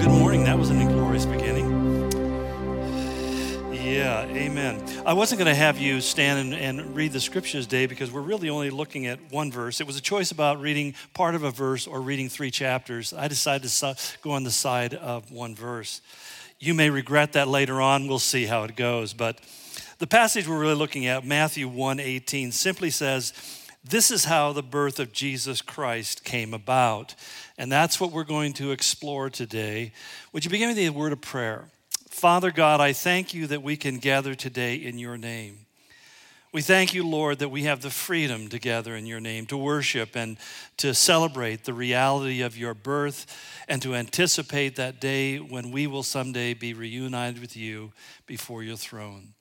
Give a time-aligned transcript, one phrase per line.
[0.00, 0.44] good morning.
[0.44, 1.68] That was an inglorious beginning.
[3.70, 4.82] Yeah, amen.
[5.04, 8.22] I wasn't going to have you stand and, and, read the scriptures today because we're
[8.22, 9.78] really only looking at one verse.
[9.78, 13.12] It was a choice about reading part of a verse or reading three chapters.
[13.12, 16.00] I decided to go on the side of one verse.
[16.58, 18.08] You may regret that later on.
[18.08, 19.12] We'll see how it goes.
[19.12, 19.38] But
[19.98, 23.34] the passage we're really looking at, Matthew 1:18, simply says,
[23.84, 27.14] "This is how the birth of Jesus Christ came about."
[27.60, 29.92] And that's what we're going to explore today.
[30.32, 31.66] Would you begin with a word of prayer?
[32.08, 35.66] Father God, I thank you that we can gather today in your name.
[36.54, 39.58] We thank you, Lord, that we have the freedom to gather in your name, to
[39.58, 40.38] worship and
[40.78, 43.26] to celebrate the reality of your birth
[43.68, 47.92] and to anticipate that day when we will someday be reunited with you
[48.26, 49.34] before your throne.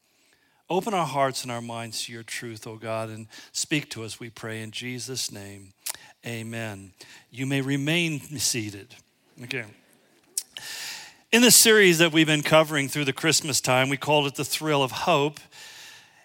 [0.69, 4.19] Open our hearts and our minds to your truth, O God, and speak to us,
[4.19, 5.71] we pray, in Jesus' name.
[6.25, 6.91] Amen.
[7.31, 8.93] You may remain seated.
[9.43, 9.63] Okay.
[11.31, 14.43] In this series that we've been covering through the Christmas time, we called it The
[14.43, 15.39] Thrill of Hope.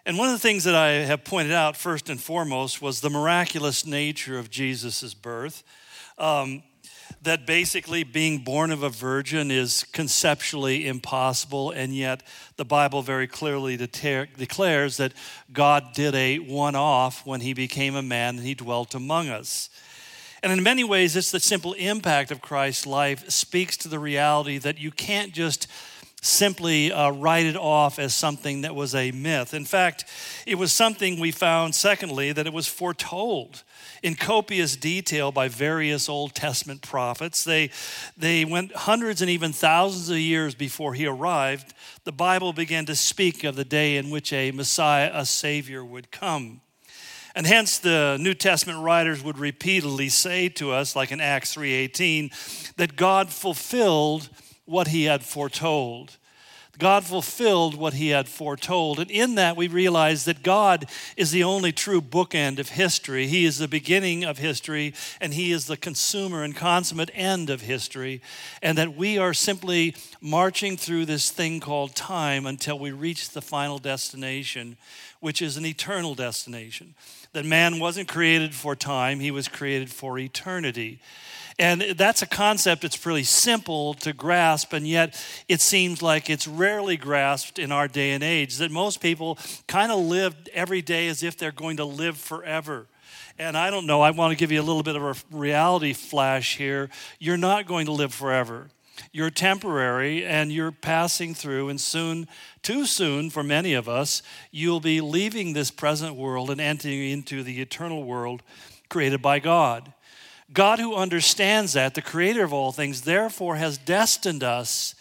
[0.04, 3.10] And one of the things that I have pointed out first and foremost was the
[3.10, 5.62] miraculous nature of Jesus' birth.
[6.18, 6.64] Um,
[7.24, 12.22] that basically being born of a virgin is conceptually impossible, and yet
[12.56, 15.12] the Bible very clearly declares that
[15.52, 19.70] God did a one off when he became a man and he dwelt among us.
[20.42, 24.58] And in many ways, it's the simple impact of Christ's life speaks to the reality
[24.58, 25.66] that you can't just
[26.20, 29.54] simply uh, write it off as something that was a myth.
[29.54, 30.04] In fact,
[30.46, 33.62] it was something we found, secondly, that it was foretold
[34.04, 37.42] in copious detail by various Old Testament prophets.
[37.42, 37.70] They,
[38.18, 41.72] they went hundreds and even thousands of years before he arrived.
[42.04, 46.10] The Bible began to speak of the day in which a Messiah, a Savior, would
[46.10, 46.60] come.
[47.34, 52.30] And hence the New Testament writers would repeatedly say to us like in Acts 3:18
[52.76, 54.28] that God fulfilled
[54.66, 56.18] what he had foretold.
[56.78, 58.98] God fulfilled what he had foretold.
[58.98, 60.86] And in that, we realize that God
[61.16, 63.26] is the only true bookend of history.
[63.26, 67.62] He is the beginning of history, and he is the consumer and consummate end of
[67.62, 68.20] history.
[68.62, 73.42] And that we are simply marching through this thing called time until we reach the
[73.42, 74.76] final destination,
[75.20, 76.94] which is an eternal destination
[77.34, 81.00] that man wasn't created for time, he was created for eternity.
[81.58, 86.48] And that's a concept that's pretty simple to grasp, and yet it seems like it's
[86.48, 88.56] rarely grasped in our day and age.
[88.56, 89.38] That most people
[89.68, 92.86] kind of live every day as if they're going to live forever.
[93.38, 95.92] And I don't know, I want to give you a little bit of a reality
[95.92, 96.90] flash here.
[97.18, 98.68] You're not going to live forever.
[99.12, 102.28] You're temporary and you're passing through, and soon,
[102.62, 107.42] too soon for many of us, you'll be leaving this present world and entering into
[107.42, 108.42] the eternal world
[108.88, 109.93] created by God.
[110.54, 114.94] God, who understands that, the creator of all things, therefore has destined us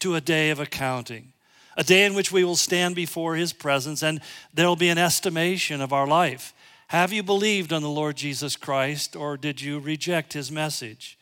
[0.00, 1.32] to a day of accounting,
[1.76, 4.20] a day in which we will stand before his presence and
[4.52, 6.52] there will be an estimation of our life.
[6.88, 11.16] Have you believed on the Lord Jesus Christ or did you reject his message?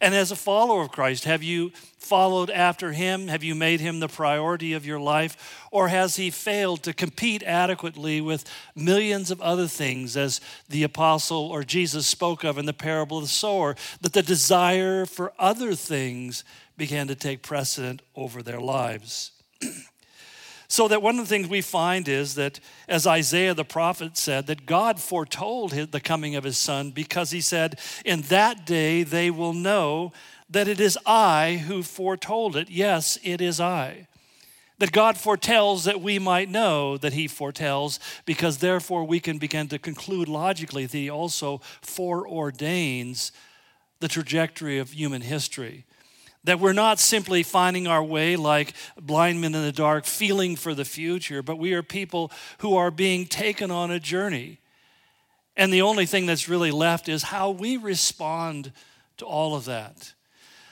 [0.00, 3.28] And as a follower of Christ, have you followed after him?
[3.28, 5.66] Have you made him the priority of your life?
[5.70, 11.48] Or has he failed to compete adequately with millions of other things, as the apostle
[11.50, 15.74] or Jesus spoke of in the parable of the sower, that the desire for other
[15.74, 16.44] things
[16.76, 19.32] began to take precedent over their lives?
[20.68, 24.46] So that one of the things we find is that, as Isaiah the prophet said,
[24.48, 29.30] that God foretold the coming of his son because he said, In that day they
[29.30, 30.12] will know
[30.50, 32.70] that it is I who foretold it.
[32.70, 34.08] Yes, it is I.
[34.78, 39.68] That God foretells that we might know that He foretells, because therefore we can begin
[39.68, 43.30] to conclude logically that He also foreordains
[44.00, 45.86] the trajectory of human history.
[46.46, 50.74] That we're not simply finding our way like blind men in the dark, feeling for
[50.74, 54.58] the future, but we are people who are being taken on a journey.
[55.56, 58.72] And the only thing that's really left is how we respond
[59.16, 60.12] to all of that.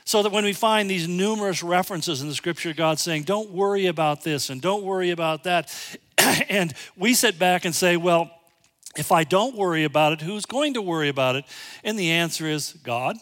[0.05, 3.87] So that when we find these numerous references in the scripture, God saying, don't worry
[3.87, 5.75] about this and don't worry about that.
[6.49, 8.31] and we sit back and say, well,
[8.97, 11.45] if I don't worry about it, who's going to worry about it?
[11.83, 13.17] And the answer is God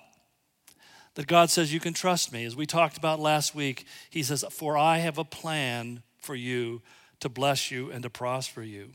[1.14, 2.44] that God says, You can trust me.
[2.44, 6.82] As we talked about last week, He says, For I have a plan for you
[7.20, 8.90] to bless you and to prosper you.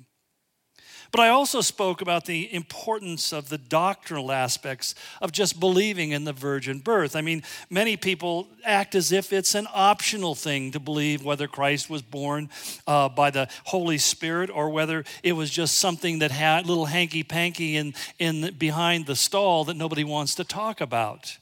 [1.11, 6.25] But I also spoke about the importance of the doctrinal aspects of just believing in
[6.25, 7.15] the virgin birth.
[7.15, 11.89] I mean, many people act as if it's an optional thing to believe whether Christ
[11.89, 12.49] was born
[12.85, 17.23] uh, by the Holy Spirit or whether it was just something that had little hanky
[17.23, 21.37] panky in, in behind the stall that nobody wants to talk about.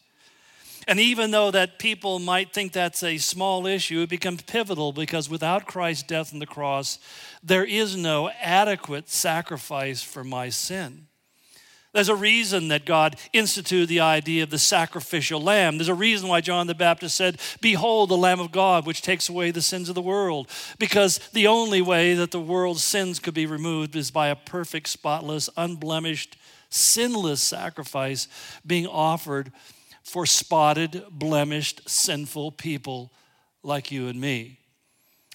[0.88, 5.30] And even though that people might think that's a small issue, it becomes pivotal because
[5.30, 7.00] without Christ's death on the cross,
[7.44, 11.08] there is no adequate sacrifice for my sin.
[11.96, 15.78] There's a reason that God instituted the idea of the sacrificial lamb.
[15.78, 19.30] There's a reason why John the Baptist said, Behold, the Lamb of God, which takes
[19.30, 20.50] away the sins of the world.
[20.78, 24.90] Because the only way that the world's sins could be removed is by a perfect,
[24.90, 26.36] spotless, unblemished,
[26.70, 28.28] sinless sacrifice
[28.68, 29.54] being offered
[30.06, 33.12] for spotted, blemished, sinful people
[33.64, 34.60] like you and me.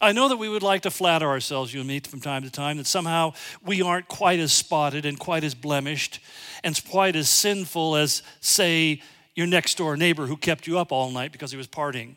[0.01, 2.51] I know that we would like to flatter ourselves, you and me, from time to
[2.51, 6.21] time, that somehow we aren't quite as spotted and quite as blemished
[6.65, 9.03] and quite as sinful as, say,
[9.35, 12.15] your next door neighbor who kept you up all night because he was partying.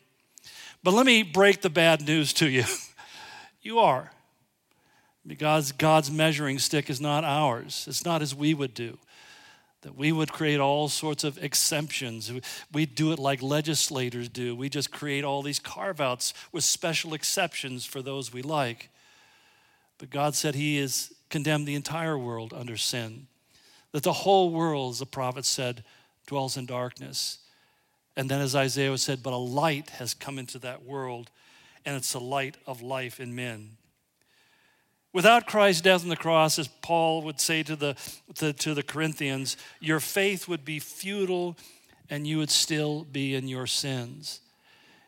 [0.83, 2.63] But let me break the bad news to you.
[3.61, 4.11] you are.
[5.25, 8.99] Because God's measuring stick is not ours, it's not as we would do
[9.83, 12.31] that we would create all sorts of exemptions.
[12.71, 14.55] We do it like legislators do.
[14.55, 18.89] We just create all these carve outs with special exceptions for those we like.
[19.97, 23.27] But God said He has condemned the entire world under sin,
[23.91, 25.83] that the whole world, as the prophet said,
[26.27, 27.39] dwells in darkness.
[28.15, 31.29] And then, as Isaiah said, but a light has come into that world,
[31.85, 33.71] and it's the light of life in men.
[35.13, 37.95] Without Christ's death on the cross, as Paul would say to the,
[38.35, 41.55] to, to the Corinthians, your faith would be futile
[42.09, 44.41] and you would still be in your sins.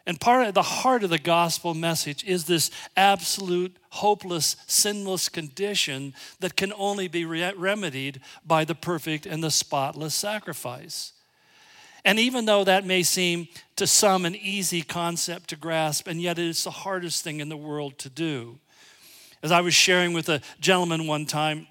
[0.08, 6.14] And part of the heart of the gospel message is this absolute, hopeless, sinless condition
[6.40, 11.14] that can only be re- remedied by the perfect and the spotless sacrifice.
[12.04, 13.48] And even though that may seem
[13.78, 17.50] to some an easy concept to grasp, and yet it is the hardest thing in
[17.50, 18.60] the world to do.
[19.46, 21.68] As I was sharing with a gentleman one time,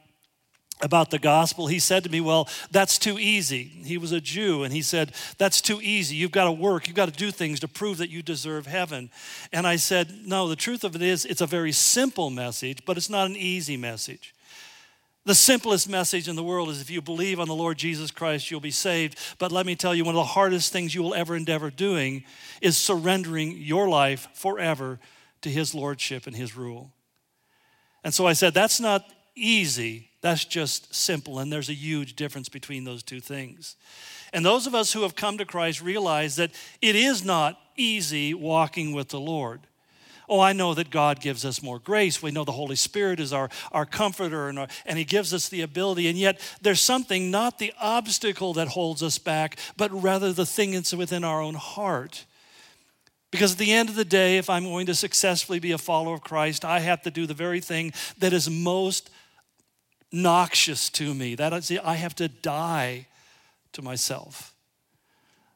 [0.80, 3.64] about the gospel, he said to me, Well, that's too easy.
[3.64, 6.14] He was a Jew, and he said, That's too easy.
[6.14, 9.10] You've got to work, you've got to do things to prove that you deserve heaven.
[9.52, 12.96] And I said, No, the truth of it is, it's a very simple message, but
[12.96, 14.36] it's not an easy message.
[15.24, 18.52] The simplest message in the world is if you believe on the Lord Jesus Christ,
[18.52, 19.18] you'll be saved.
[19.38, 22.22] But let me tell you, one of the hardest things you will ever endeavor doing
[22.60, 25.00] is surrendering your life forever
[25.40, 26.92] to His Lordship and His rule.
[28.04, 31.38] And so I said, that's not easy, that's just simple.
[31.38, 33.76] And there's a huge difference between those two things.
[34.32, 36.52] And those of us who have come to Christ realize that
[36.82, 39.60] it is not easy walking with the Lord.
[40.28, 42.22] Oh, I know that God gives us more grace.
[42.22, 45.48] We know the Holy Spirit is our, our comforter and, our, and He gives us
[45.48, 46.08] the ability.
[46.08, 50.72] And yet, there's something, not the obstacle that holds us back, but rather the thing
[50.72, 52.24] that's within our own heart
[53.34, 56.14] because at the end of the day, if I'm going to successfully be a follower
[56.14, 59.10] of Christ, I have to do the very thing that is most
[60.12, 61.34] noxious to me.
[61.34, 63.08] That is, I have to die
[63.72, 64.54] to myself.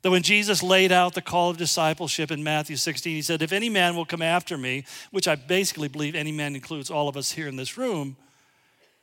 [0.02, 3.52] That when Jesus laid out the call of discipleship in Matthew 16, he said, If
[3.52, 7.16] any man will come after me, which I basically believe any man includes all of
[7.16, 8.16] us here in this room,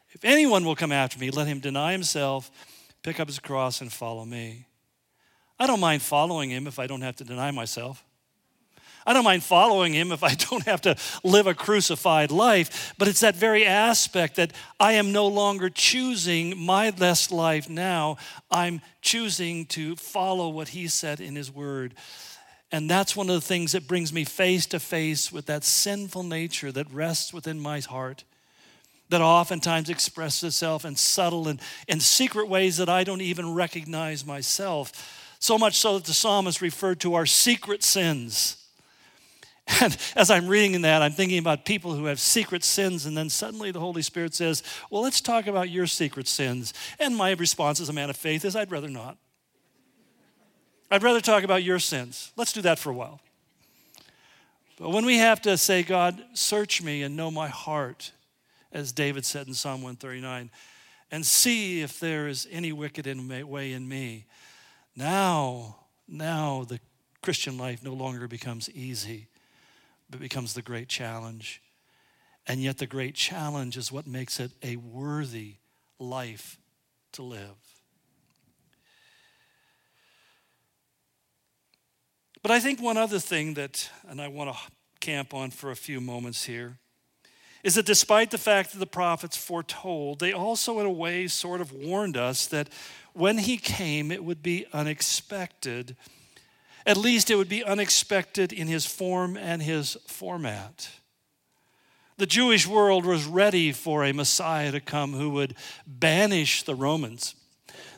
[0.10, 2.52] if anyone will come after me, let him deny himself,
[3.04, 4.68] pick up his cross, and follow me.
[5.58, 8.04] I don't mind following him if I don't have to deny myself.
[9.06, 13.08] I don't mind following him if I don't have to live a crucified life, but
[13.08, 18.18] it's that very aspect that I am no longer choosing my best life now.
[18.50, 21.94] I'm choosing to follow what he said in his word.
[22.72, 26.24] And that's one of the things that brings me face to face with that sinful
[26.24, 28.24] nature that rests within my heart,
[29.10, 34.26] that oftentimes expresses itself in subtle and, and secret ways that I don't even recognize
[34.26, 35.38] myself.
[35.40, 38.65] So much so that the psalmist referred to our secret sins.
[39.82, 43.30] And as I'm reading that, I'm thinking about people who have secret sins, and then
[43.30, 46.74] suddenly the Holy Spirit says, Well, let's talk about your secret sins.
[47.00, 49.18] And my response as a man of faith is, I'd rather not.
[50.92, 52.32] I'd rather talk about your sins.
[52.36, 53.20] Let's do that for a while.
[54.78, 58.12] But when we have to say, God, search me and know my heart,
[58.72, 60.52] as David said in Psalm 139,
[61.12, 63.08] and see if there is any wicked
[63.48, 64.26] way in me,
[64.96, 66.80] now, now the
[67.22, 69.28] Christian life no longer becomes easy
[70.10, 71.62] but becomes the great challenge.
[72.48, 75.56] And yet, the great challenge is what makes it a worthy
[76.00, 76.60] life
[77.14, 77.56] to live.
[82.44, 84.60] But I think one other thing that, and I want to
[85.00, 86.78] camp on for a few moments here,
[87.64, 91.62] is that despite the fact that the prophets foretold, they also, in a way, sort
[91.62, 92.70] of warned us that
[93.14, 95.96] when he came, it would be unexpected
[96.86, 100.90] at least it would be unexpected in his form and his format.
[102.18, 107.36] The Jewish world was ready for a Messiah to come who would banish the Romans,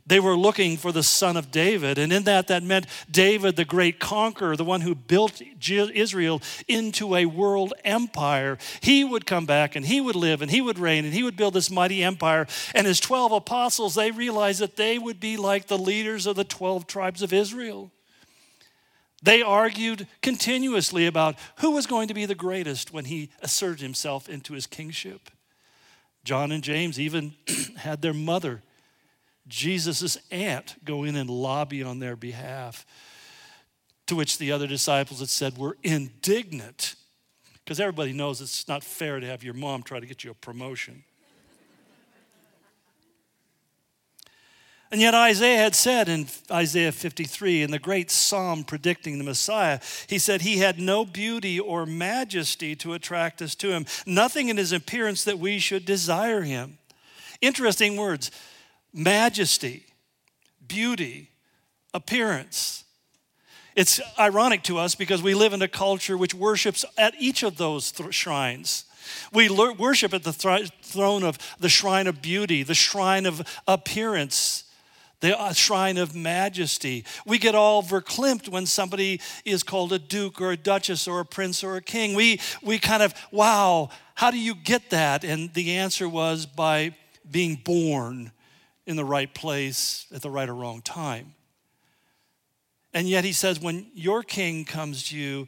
[0.08, 1.98] They were looking for the son of David.
[1.98, 7.13] And in that, that meant David, the great conqueror, the one who built Israel into
[7.13, 8.58] a world empire.
[8.79, 11.36] He would come back and he would live and he would reign and he would
[11.36, 12.48] build this mighty empire.
[12.74, 16.46] And his 12 apostles, they realized that they would be like the leaders of the
[16.46, 17.91] 12 tribes of Israel.
[19.24, 24.30] They argued continuously about who was going to be the greatest when he asserted himself
[24.30, 25.32] into his kingship.
[26.24, 27.34] John and James even
[27.78, 28.62] had their mother
[29.48, 32.86] Jesus' aunt go in and lobby on their behalf.
[34.08, 36.96] To which the other disciples had said, We're indignant.
[37.64, 40.34] Because everybody knows it's not fair to have your mom try to get you a
[40.34, 41.04] promotion.
[44.89, 49.79] And yet, Isaiah had said in Isaiah 53, in the great psalm predicting the Messiah,
[50.08, 54.56] he said he had no beauty or majesty to attract us to him, nothing in
[54.56, 56.77] his appearance that we should desire him.
[57.41, 58.32] Interesting words
[58.94, 59.86] majesty,
[60.65, 61.32] beauty,
[61.94, 62.86] appearance.
[63.75, 67.58] It's ironic to us because we live in a culture which worships at each of
[67.58, 68.86] those th- shrines.
[69.32, 74.63] We worship at the th- throne of the shrine of beauty, the shrine of appearance,
[75.20, 77.06] the uh, shrine of majesty.
[77.26, 81.26] We get all verklempt when somebody is called a duke or a duchess or a
[81.26, 82.14] prince or a king.
[82.14, 85.24] We, we kind of, wow, how do you get that?
[85.24, 86.96] And the answer was by
[87.30, 88.32] being born
[88.86, 91.34] in the right place at the right or wrong time.
[92.94, 95.48] And yet he says, when your king comes to you,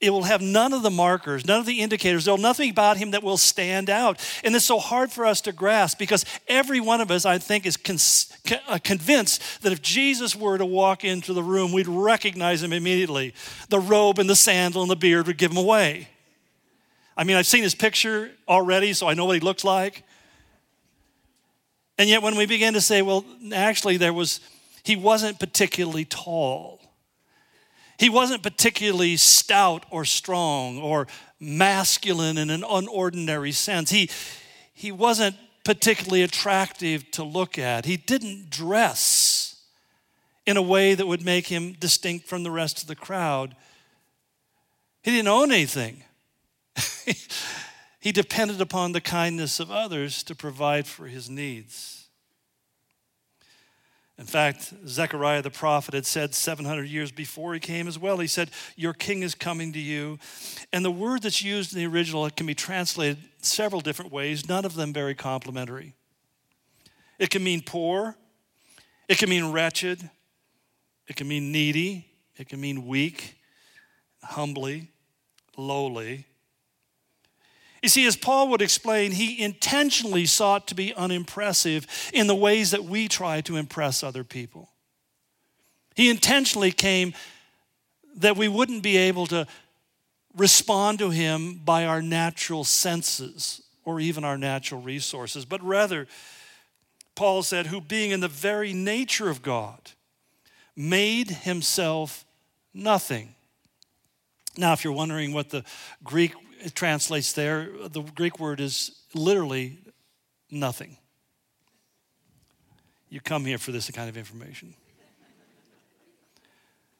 [0.00, 2.24] it will have none of the markers, none of the indicators.
[2.24, 4.20] There'll nothing about him that will stand out.
[4.44, 7.66] And it's so hard for us to grasp because every one of us, I think,
[7.66, 7.76] is
[8.68, 13.34] uh, convinced that if Jesus were to walk into the room, we'd recognize him immediately.
[13.70, 16.08] The robe and the sandal and the beard would give him away.
[17.16, 20.04] I mean, I've seen his picture already, so I know what he looks like.
[21.98, 24.38] And yet, when we begin to say, well, actually, there was,
[24.84, 26.77] he wasn't particularly tall.
[27.98, 31.06] He wasn't particularly stout or strong or
[31.40, 33.90] masculine in an unordinary sense.
[33.90, 34.08] He,
[34.72, 37.84] he wasn't particularly attractive to look at.
[37.84, 39.56] He didn't dress
[40.46, 43.54] in a way that would make him distinct from the rest of the crowd.
[45.02, 46.04] He didn't own anything.
[48.00, 51.97] He depended upon the kindness of others to provide for his needs.
[54.18, 58.26] In fact, Zechariah the prophet had said 700 years before he came as well, he
[58.26, 60.18] said, Your king is coming to you.
[60.72, 64.48] And the word that's used in the original it can be translated several different ways,
[64.48, 65.94] none of them very complimentary.
[67.20, 68.16] It can mean poor,
[69.08, 70.10] it can mean wretched,
[71.06, 72.06] it can mean needy,
[72.36, 73.36] it can mean weak,
[74.22, 74.90] humbly,
[75.56, 76.26] lowly,
[77.82, 82.72] you see, as Paul would explain, he intentionally sought to be unimpressive in the ways
[82.72, 84.70] that we try to impress other people.
[85.94, 87.14] He intentionally came
[88.16, 89.46] that we wouldn't be able to
[90.36, 96.06] respond to him by our natural senses or even our natural resources, but rather,
[97.14, 99.80] Paul said, who being in the very nature of God,
[100.76, 102.24] made himself
[102.72, 103.34] nothing.
[104.56, 105.64] Now, if you're wondering what the
[106.04, 109.78] Greek it translates there, the Greek word is literally
[110.50, 110.96] nothing.
[113.08, 114.74] You come here for this kind of information.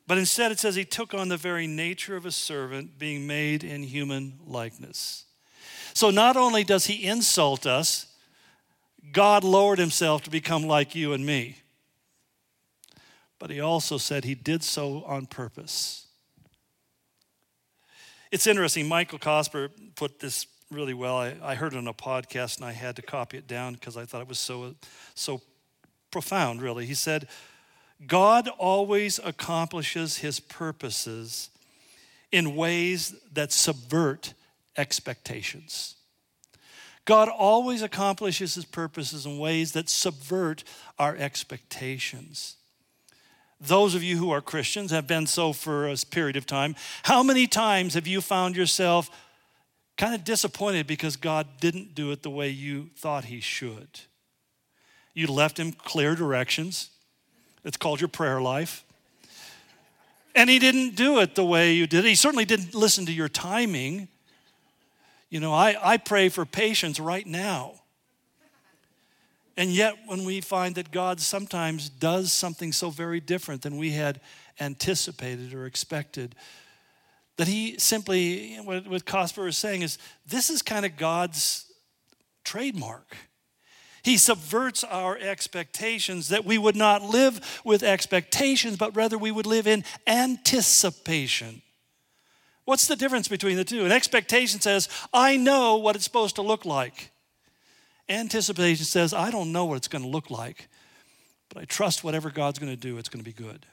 [0.07, 3.63] But instead, it says he took on the very nature of a servant, being made
[3.63, 5.27] in human likeness.
[5.93, 8.07] So not only does he insult us,
[9.13, 11.59] God lowered himself to become like you and me.
[13.39, 16.08] But he also said he did so on purpose.
[18.31, 18.87] It's interesting.
[18.87, 21.17] Michael Cosper put this really well.
[21.17, 23.97] I, I heard it on a podcast and I had to copy it down because
[23.97, 24.75] I thought it was so,
[25.15, 25.41] so
[26.11, 26.85] profound, really.
[26.85, 27.27] He said,
[28.07, 31.49] God always accomplishes his purposes
[32.31, 34.35] in ways that subvert
[34.77, 35.97] expectations.
[37.07, 40.63] God always accomplishes his purposes in ways that subvert
[40.99, 42.58] our expectations
[43.61, 46.77] those of you who are Christians have been so for a period of time.
[47.03, 49.11] How many times have you found yourself
[49.97, 54.01] kind of disappointed because God didn't do it the way you thought He should?
[55.13, 56.91] You left Him clear directions.
[57.65, 58.85] It's called your prayer life.
[60.37, 62.05] And He didn't do it the way you did.
[62.05, 64.07] He certainly didn't listen to your timing.
[65.31, 67.75] You know, I, I pray for patience right now.
[69.59, 73.91] And yet, when we find that God sometimes does something so very different than we
[73.91, 74.21] had
[74.61, 76.37] anticipated or expected,
[77.39, 81.67] that he simply, what Cosper is saying is, this is kind of God's
[82.45, 83.17] trademark.
[84.05, 89.47] He subverts our expectations that we would not live with expectations, but rather we would
[89.47, 91.63] live in anticipation.
[92.65, 93.85] What's the difference between the two?
[93.85, 97.11] An expectation says, I know what it's supposed to look like.
[98.09, 100.69] Anticipation says, I don't know what it's going to look like,
[101.49, 103.67] but I trust whatever God's going to do, it's going to be good.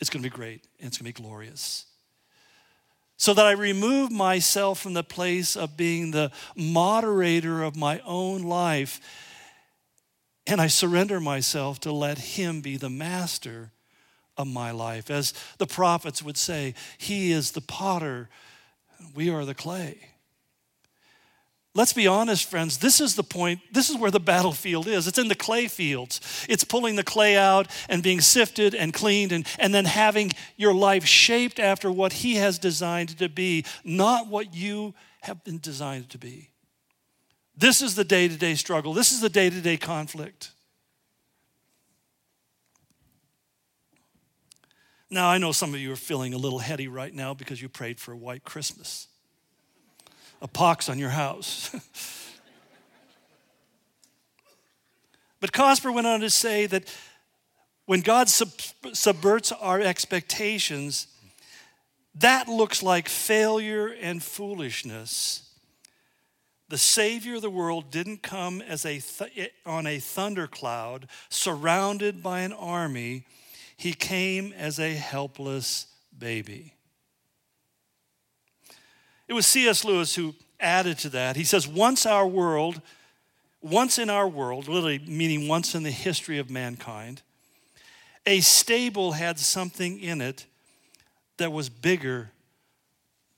[0.00, 1.86] It's going to be great, and it's going to be glorious
[3.18, 8.42] so that I remove myself from the place of being the moderator of my own
[8.42, 9.00] life
[10.46, 13.70] and I surrender myself to let Him be the master
[14.36, 15.10] of my life.
[15.10, 18.28] As the prophets would say, He is the potter,
[19.14, 20.11] we are the clay.
[21.74, 22.78] Let's be honest, friends.
[22.78, 23.60] This is the point.
[23.72, 25.06] This is where the battlefield is.
[25.06, 26.20] It's in the clay fields.
[26.46, 30.74] It's pulling the clay out and being sifted and cleaned and, and then having your
[30.74, 36.10] life shaped after what He has designed to be, not what you have been designed
[36.10, 36.50] to be.
[37.56, 38.92] This is the day to day struggle.
[38.92, 40.50] This is the day to day conflict.
[45.08, 47.68] Now, I know some of you are feeling a little heady right now because you
[47.68, 49.08] prayed for a white Christmas
[50.42, 51.70] a pox on your house.
[55.40, 56.92] but Cosper went on to say that
[57.86, 58.50] when God sub-
[58.92, 61.06] subverts our expectations,
[62.16, 65.48] that looks like failure and foolishness.
[66.68, 72.22] The Savior of the world didn't come as a th- eh, on a thundercloud surrounded
[72.22, 73.24] by an army.
[73.76, 76.74] He came as a helpless baby.
[79.32, 79.82] It was C.S.
[79.82, 81.36] Lewis who added to that.
[81.36, 82.82] He says, Once our world,
[83.62, 87.22] once in our world, literally meaning once in the history of mankind,
[88.26, 90.44] a stable had something in it
[91.38, 92.30] that was bigger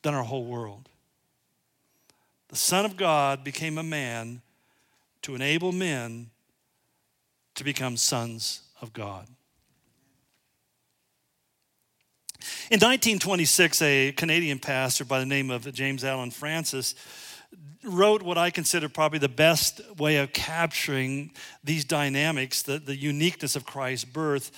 [0.02, 0.88] than our whole world.
[2.48, 4.42] The Son of God became a man
[5.22, 6.30] to enable men
[7.54, 9.28] to become sons of God.
[12.70, 16.94] In 1926, a Canadian pastor by the name of James Allan Francis
[17.82, 21.30] wrote what I consider probably the best way of capturing
[21.62, 24.50] these dynamics, the, the uniqueness of Christ's birth.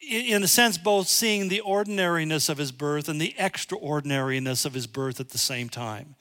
[0.00, 4.88] In a sense, both seeing the ordinariness of his birth and the extraordinariness of his
[4.88, 6.16] birth at the same time.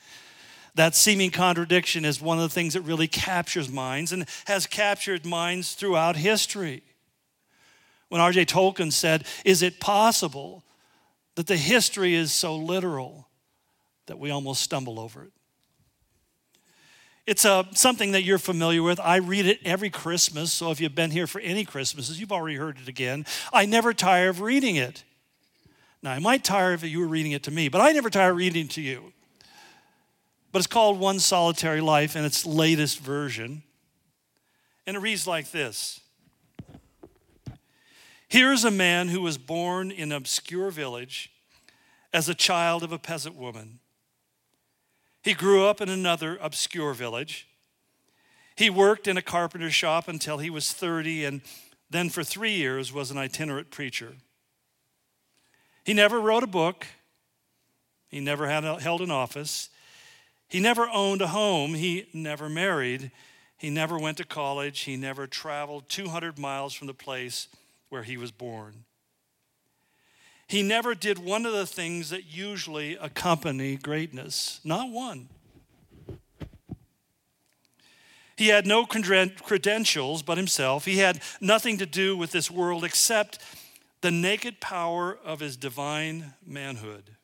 [0.75, 5.25] That seeming contradiction is one of the things that really captures minds and has captured
[5.25, 6.83] minds throughout history.
[8.09, 8.45] When R.J.
[8.45, 10.63] Tolkien said, Is it possible
[11.35, 13.27] that the history is so literal
[14.07, 15.31] that we almost stumble over it.
[17.27, 18.99] It's a, uh, something that you're familiar with.
[18.99, 22.57] I read it every Christmas, so if you've been here for any Christmases, you've already
[22.57, 23.25] heard it again.
[23.53, 25.03] I never tire of reading it.
[26.01, 28.31] Now, I might tire if you were reading it to me, but I never tire
[28.31, 29.13] of reading to you.
[30.51, 33.63] But it's called One Solitary Life in its latest version.
[34.87, 36.00] And it reads like this
[38.31, 41.33] Here's a man who was born in an obscure village
[42.13, 43.79] as a child of a peasant woman.
[45.21, 47.49] He grew up in another obscure village.
[48.55, 51.41] He worked in a carpenter's shop until he was 30 and
[51.89, 54.13] then for three years was an itinerant preacher.
[55.83, 56.87] He never wrote a book.
[58.07, 59.67] He never had held an office.
[60.47, 61.73] He never owned a home.
[61.73, 63.11] He never married.
[63.57, 64.79] He never went to college.
[64.79, 67.49] He never traveled 200 miles from the place
[67.91, 68.86] where he was born.
[70.47, 75.30] He never did one of the things that usually accompany greatness, not one.
[78.36, 80.86] He had no credentials but himself.
[80.86, 83.39] He had nothing to do with this world except
[84.01, 87.17] the naked power of his divine manhood.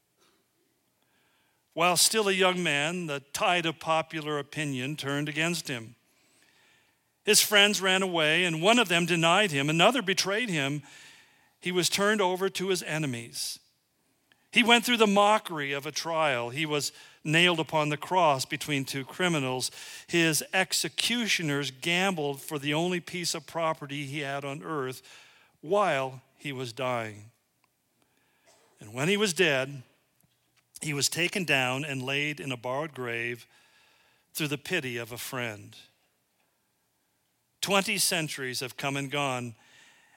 [1.74, 5.97] While still a young man, the tide of popular opinion turned against him.
[7.28, 10.82] His friends ran away, and one of them denied him, another betrayed him.
[11.60, 13.60] He was turned over to his enemies.
[14.54, 16.52] He went through the mockery of a trial.
[16.52, 16.94] He was
[17.26, 19.72] nailed upon the cross between two criminals.
[20.08, 25.02] His executioners gambled for the only piece of property he had on earth
[25.60, 27.26] while he was dying.
[28.80, 29.84] And when he was dead,
[30.80, 33.46] he was taken down and laid in a borrowed grave
[34.34, 35.76] through the pity of a friend.
[37.68, 39.54] 20 centuries have come and gone,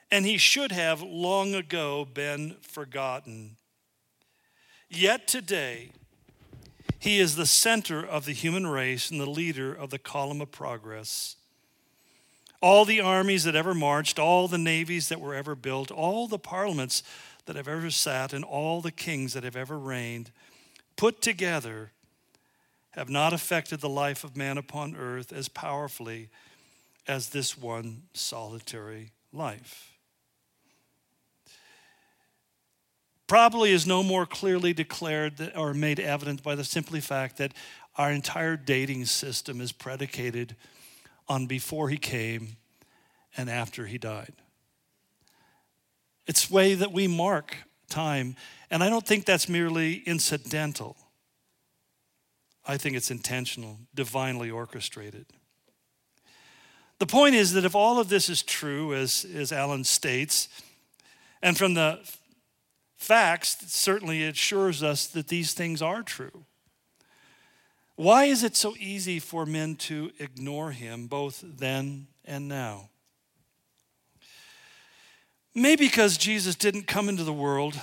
[0.09, 3.57] and he should have long ago been forgotten.
[4.89, 5.91] Yet today,
[6.97, 10.49] he is the center of the human race and the leader of the column of
[10.53, 11.35] progress.
[12.61, 16.39] All the armies that ever marched, all the navies that were ever built, all the
[16.39, 17.03] parliaments
[17.47, 20.31] that have ever sat, and all the kings that have ever reigned,
[20.95, 21.91] put together,
[22.91, 26.29] have not affected the life of man upon earth as powerfully
[27.07, 29.91] as this one solitary life.
[33.27, 37.53] Probably is no more clearly declared or made evident by the simply fact that
[37.95, 40.55] our entire dating system is predicated
[41.27, 42.57] on before he came
[43.37, 44.33] and after he died.
[46.27, 47.55] It's way that we mark
[47.89, 48.35] time,
[48.69, 50.97] and I don't think that's merely incidental.
[52.65, 55.25] I think it's intentional, divinely orchestrated.
[57.01, 60.47] The point is that if all of this is true, as, as Alan states,
[61.41, 61.99] and from the
[62.95, 66.45] facts, certainly it assures us that these things are true.
[67.95, 72.91] Why is it so easy for men to ignore him both then and now?
[75.55, 77.79] Maybe because Jesus didn't come into the world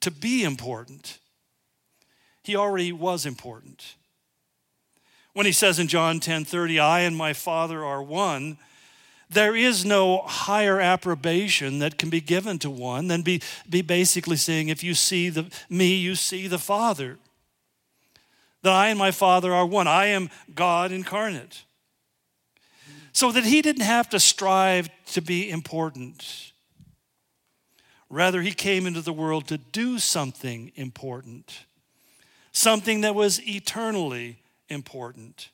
[0.00, 1.18] to be important.
[2.44, 3.96] He already was important.
[5.32, 8.58] When he says in John 10 30, I and my Father are one,
[9.30, 14.36] there is no higher approbation that can be given to one than be, be basically
[14.36, 17.18] saying, if you see the, me, you see the Father.
[18.62, 19.86] That I and my Father are one.
[19.86, 21.62] I am God incarnate.
[23.12, 26.52] So that he didn't have to strive to be important.
[28.08, 31.66] Rather, he came into the world to do something important,
[32.50, 34.39] something that was eternally
[34.70, 35.50] important.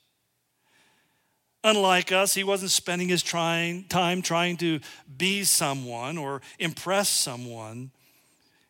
[1.65, 4.79] Unlike us, he wasn't spending his trying, time trying to
[5.17, 7.91] be someone or impress someone.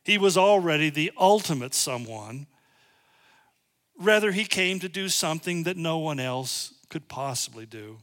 [0.03, 2.47] He was already the ultimate someone.
[3.99, 7.99] Rather, he came to do something that no one else could possibly do.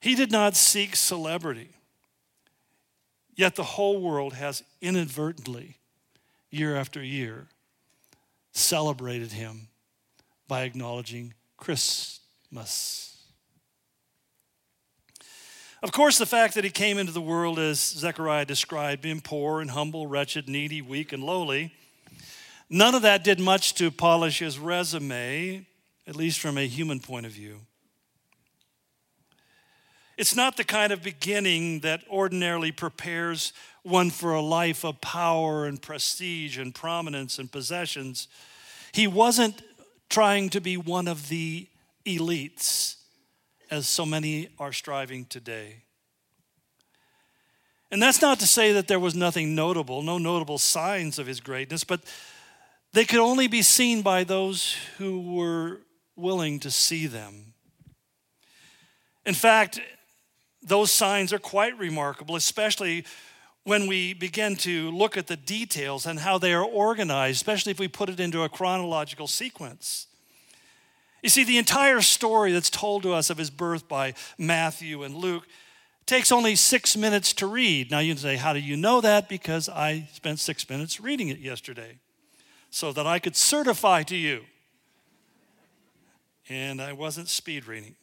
[0.00, 1.70] He did not seek celebrity.
[3.36, 5.76] Yet the whole world has inadvertently,
[6.50, 7.46] year after year,
[8.50, 9.67] celebrated him
[10.48, 13.04] by acknowledging Christmas.
[15.80, 19.60] Of course, the fact that he came into the world as Zechariah described, being poor
[19.60, 21.72] and humble, wretched, needy, weak, and lowly,
[22.68, 25.66] none of that did much to polish his resume,
[26.06, 27.60] at least from a human point of view.
[30.16, 33.52] It's not the kind of beginning that ordinarily prepares
[33.84, 38.26] one for a life of power and prestige and prominence and possessions.
[38.90, 39.62] He wasn't
[40.08, 41.68] trying to be one of the
[42.06, 42.96] elites,
[43.70, 45.82] as so many are striving today.
[47.90, 51.40] And that's not to say that there was nothing notable, no notable signs of his
[51.40, 52.00] greatness, but
[52.92, 55.80] they could only be seen by those who were
[56.16, 57.54] willing to see them.
[59.24, 59.80] In fact,
[60.62, 63.04] those signs are quite remarkable, especially
[63.68, 67.78] when we begin to look at the details and how they are organized, especially if
[67.78, 70.06] we put it into a chronological sequence.
[71.22, 75.14] You see, the entire story that's told to us of his birth by Matthew and
[75.14, 75.46] Luke
[76.06, 77.90] takes only six minutes to read.
[77.90, 79.28] Now, you say, How do you know that?
[79.28, 81.98] Because I spent six minutes reading it yesterday
[82.70, 84.44] so that I could certify to you.
[86.48, 87.96] And I wasn't speed reading.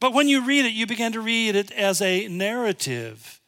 [0.00, 3.40] But when you read it, you begin to read it as a narrative.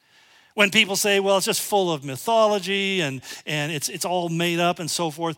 [0.55, 4.59] When people say, well, it's just full of mythology and, and it's, it's all made
[4.59, 5.37] up and so forth,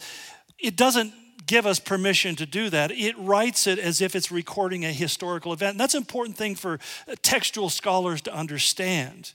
[0.59, 1.13] it doesn't
[1.47, 2.91] give us permission to do that.
[2.93, 5.73] It writes it as if it's recording a historical event.
[5.73, 9.35] And that's an important thing for uh, textual scholars to understand.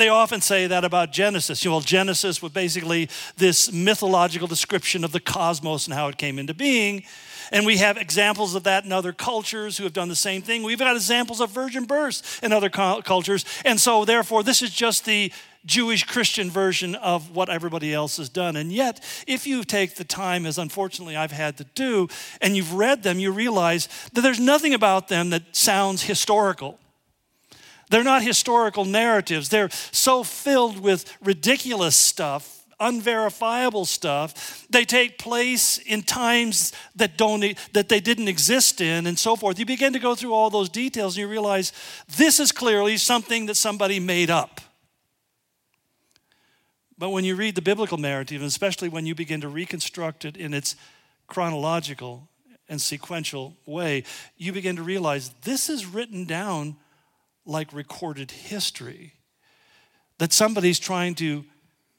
[0.00, 1.62] They often say that about Genesis.
[1.62, 6.38] You know, Genesis was basically this mythological description of the cosmos and how it came
[6.38, 7.04] into being.
[7.52, 10.62] And we have examples of that in other cultures who have done the same thing.
[10.62, 13.44] We've got examples of virgin births in other cultures.
[13.62, 15.30] And so, therefore, this is just the
[15.66, 18.56] Jewish Christian version of what everybody else has done.
[18.56, 22.08] And yet, if you take the time, as unfortunately I've had to do,
[22.40, 26.78] and you've read them, you realize that there's nothing about them that sounds historical.
[27.90, 29.48] They're not historical narratives.
[29.48, 34.66] They're so filled with ridiculous stuff unverifiable stuff.
[34.70, 39.58] They take place in times that don't that they didn't exist in and so forth.
[39.58, 41.72] You begin to go through all those details and you realize
[42.16, 44.60] this is clearly something that somebody made up.
[46.96, 50.36] But when you read the biblical narrative, and especially when you begin to reconstruct it
[50.36, 50.76] in its
[51.28, 52.28] chronological
[52.68, 54.04] and sequential way,
[54.36, 56.76] you begin to realize this is written down
[57.44, 59.14] like recorded history.
[60.18, 61.44] That somebody's trying to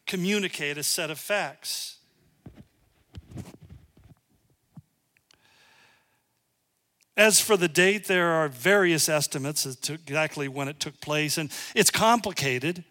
[0.06, 1.98] communicate a set of facts.
[7.18, 11.38] As for the date, there are various estimates as to exactly when it took place,
[11.38, 12.84] and it's complicated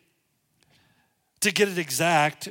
[1.41, 2.49] to get it exact.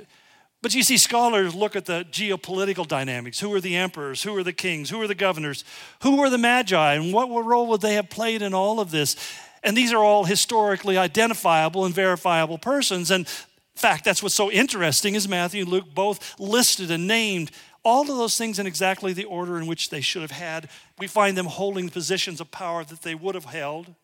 [0.62, 3.39] But you see, scholars look at the geopolitical dynamics.
[3.39, 4.23] Who are the emperors?
[4.23, 4.89] Who are the kings?
[4.89, 5.63] Who are the governors?
[6.01, 6.95] Who were the magi?
[6.95, 9.15] And what role would they have played in all of this?
[9.63, 13.12] And these are all historically identifiable and verifiable persons.
[13.12, 17.52] And in fact, that's what's so interesting is Matthew and Luke both listed and named
[17.84, 20.69] all of those things in exactly the order in which they should have had.
[20.98, 23.95] We find them holding the positions of power that they would have held.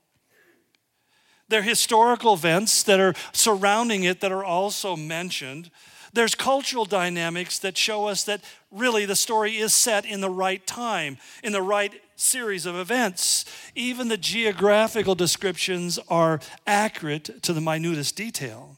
[1.48, 5.70] There are historical events that are surrounding it that are also mentioned.
[6.13, 8.41] There's cultural dynamics that show us that
[8.72, 13.45] really the story is set in the right time, in the right series of events.
[13.75, 18.78] Even the geographical descriptions are accurate to the minutest detail.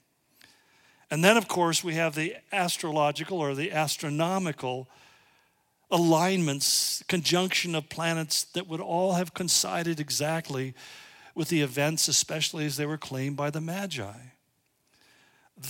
[1.10, 4.90] And then, of course, we have the astrological or the astronomical
[5.90, 10.74] alignments, conjunction of planets that would all have coincided exactly
[11.34, 14.12] with the events, especially as they were claimed by the Magi.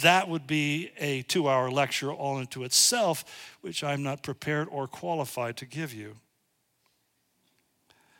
[0.01, 4.87] That would be a two hour lecture all into itself, which I'm not prepared or
[4.87, 6.15] qualified to give you.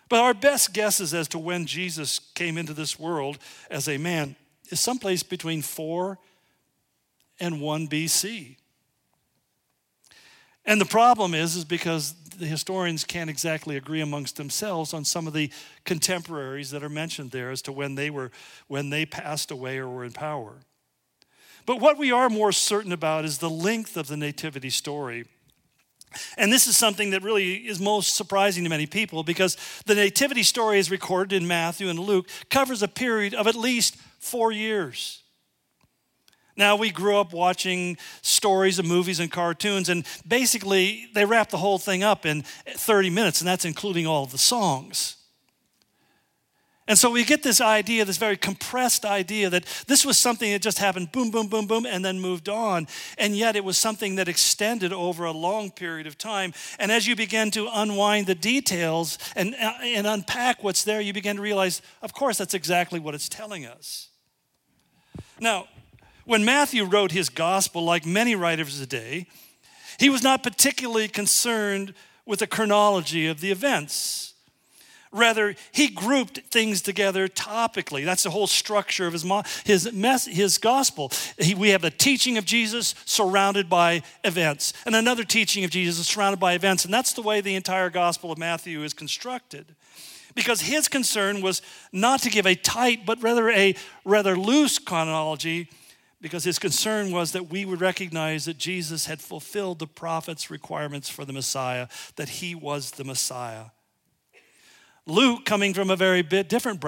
[0.09, 3.39] But our best guesses as to when Jesus came into this world
[3.69, 4.35] as a man
[4.69, 6.17] is someplace between 4
[7.39, 8.55] and 1 BC.
[10.65, 15.27] And the problem is, is because the historians can't exactly agree amongst themselves on some
[15.27, 15.49] of the
[15.85, 18.31] contemporaries that are mentioned there as to when they were
[18.67, 20.57] when they passed away or were in power.
[21.65, 25.25] But what we are more certain about is the length of the nativity story.
[26.37, 30.41] And this is something that really is most surprising to many people because the nativity
[30.41, 35.21] story is recorded in Matthew and Luke covers a period of at least 4 years.
[36.55, 41.57] Now, we grew up watching stories of movies and cartoons, and basically they wrap the
[41.57, 45.16] whole thing up in 30 minutes, and that's including all the songs.
[46.87, 50.61] And so we get this idea, this very compressed idea that this was something that
[50.61, 52.87] just happened boom, boom, boom, boom, and then moved on.
[53.17, 56.53] And yet it was something that extended over a long period of time.
[56.79, 61.11] And as you begin to unwind the details and, uh, and unpack what's there, you
[61.11, 64.07] begin to realize, of course, that's exactly what it's telling us.
[65.41, 65.67] Now,
[66.23, 69.27] when Matthew wrote his gospel, like many writers today,
[69.99, 71.93] he was not particularly concerned
[72.25, 74.33] with the chronology of the events.
[75.11, 78.03] Rather, he grouped things together topically.
[78.03, 79.25] That's the whole structure of his,
[79.63, 81.11] his, mess, his gospel.
[81.39, 86.07] He, we have the teaching of Jesus surrounded by events, and another teaching of Jesus
[86.07, 86.85] surrounded by events.
[86.85, 89.75] And that's the way the entire gospel of Matthew is constructed.
[90.35, 95.69] Because his concern was not to give a tight, but rather a rather loose chronology
[96.21, 101.09] because his concern was that we would recognize that Jesus had fulfilled the prophet's requirements
[101.09, 103.65] for the Messiah, that he was the Messiah.
[105.07, 106.81] Luke, coming from a very bit different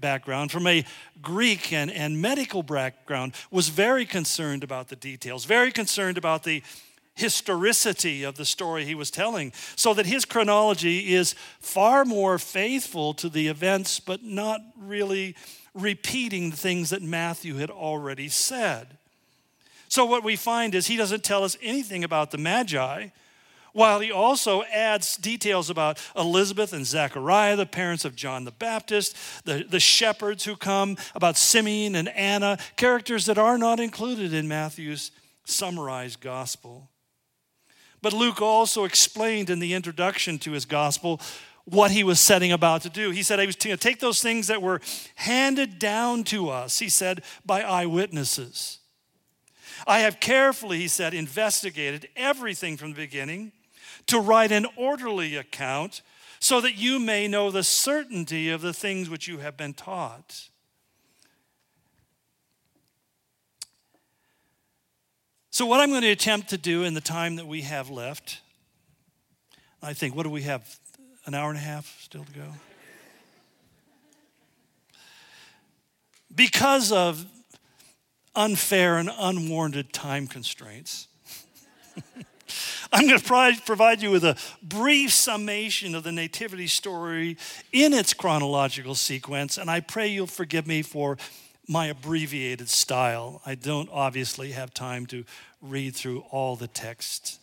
[0.00, 0.84] background, from a
[1.22, 6.64] Greek and, and medical background, was very concerned about the details, very concerned about the
[7.14, 13.14] historicity of the story he was telling, so that his chronology is far more faithful
[13.14, 15.36] to the events, but not really
[15.72, 18.98] repeating the things that Matthew had already said.
[19.88, 23.08] So, what we find is he doesn't tell us anything about the Magi,
[23.72, 29.16] while he also adds details about Elizabeth and Zechariah, the parents of John the Baptist,
[29.44, 34.48] the, the shepherds who come, about Simeon and Anna, characters that are not included in
[34.48, 35.10] Matthew's
[35.44, 36.90] summarized gospel.
[38.02, 41.20] But Luke also explained in the introduction to his gospel
[41.64, 43.10] what he was setting about to do.
[43.10, 44.80] He said he was going to take those things that were
[45.16, 48.78] handed down to us, he said, by eyewitnesses.
[49.86, 53.52] I have carefully, he said, investigated everything from the beginning
[54.10, 56.02] to write an orderly account
[56.40, 60.48] so that you may know the certainty of the things which you have been taught.
[65.52, 68.40] So, what I'm going to attempt to do in the time that we have left,
[69.82, 70.78] I think, what do we have?
[71.26, 72.46] An hour and a half still to go?
[76.34, 77.26] Because of
[78.34, 81.08] unfair and unwarranted time constraints,
[82.92, 87.36] I'm going to provide you with a brief summation of the Nativity story
[87.72, 91.16] in its chronological sequence, and I pray you'll forgive me for
[91.68, 93.42] my abbreviated style.
[93.46, 95.24] I don't obviously have time to
[95.62, 97.38] read through all the text.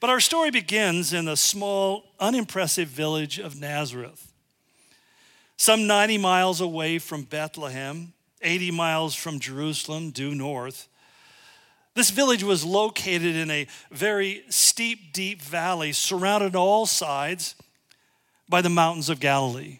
[0.00, 4.32] But our story begins in the small, unimpressive village of Nazareth,
[5.58, 10.88] some 90 miles away from Bethlehem, 80 miles from Jerusalem, due north.
[11.94, 17.54] This village was located in a very steep, deep valley surrounded on all sides
[18.48, 19.78] by the mountains of Galilee.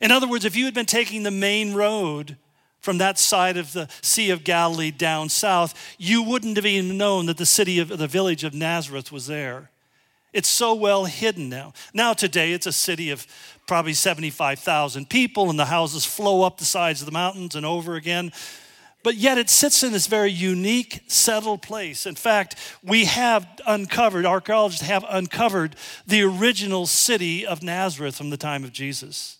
[0.00, 2.36] In other words, if you had been taking the main road
[2.80, 7.26] from that side of the Sea of Galilee down south, you wouldn't have even known
[7.26, 9.70] that the city of the village of Nazareth was there.
[10.32, 11.72] It's so well hidden now.
[11.92, 13.26] Now, today, it's a city of
[13.66, 17.94] probably 75,000 people, and the houses flow up the sides of the mountains and over
[17.94, 18.32] again.
[19.02, 22.06] But yet, it sits in this very unique, settled place.
[22.06, 25.74] In fact, we have uncovered, archaeologists have uncovered
[26.06, 29.38] the original city of Nazareth from the time of Jesus.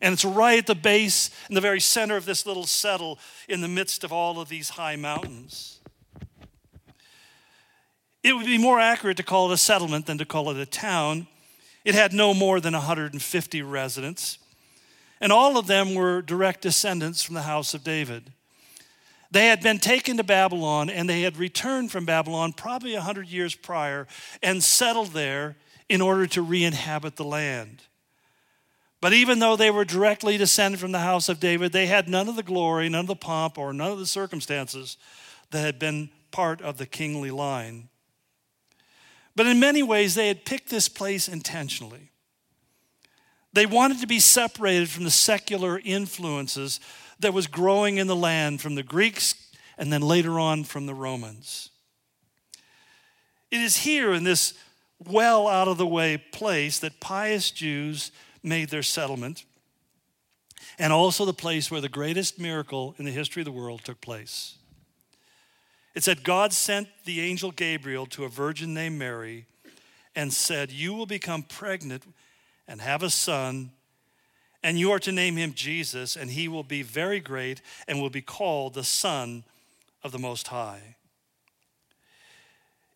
[0.00, 3.60] And it's right at the base, in the very center of this little settle, in
[3.60, 5.80] the midst of all of these high mountains.
[8.22, 10.66] It would be more accurate to call it a settlement than to call it a
[10.66, 11.26] town.
[11.84, 14.38] It had no more than 150 residents,
[15.20, 18.32] and all of them were direct descendants from the house of David.
[19.30, 23.54] They had been taken to Babylon and they had returned from Babylon probably 100 years
[23.54, 24.06] prior
[24.42, 25.56] and settled there
[25.88, 27.82] in order to re inhabit the land.
[29.00, 32.28] But even though they were directly descended from the house of David, they had none
[32.28, 34.98] of the glory, none of the pomp, or none of the circumstances
[35.50, 37.88] that had been part of the kingly line.
[39.34, 42.10] But in many ways, they had picked this place intentionally.
[43.52, 46.78] They wanted to be separated from the secular influences
[47.20, 49.34] that was growing in the land from the Greeks
[49.78, 51.70] and then later on from the Romans.
[53.50, 54.54] It is here in this
[54.98, 59.44] well out of the way place that pious Jews made their settlement,
[60.78, 64.00] and also the place where the greatest miracle in the history of the world took
[64.00, 64.56] place.
[65.94, 69.46] It said, God sent the angel Gabriel to a virgin named Mary
[70.14, 72.04] and said, You will become pregnant
[72.68, 73.72] and have a son,
[74.62, 78.10] and you are to name him Jesus, and he will be very great and will
[78.10, 79.44] be called the Son
[80.02, 80.96] of the Most High.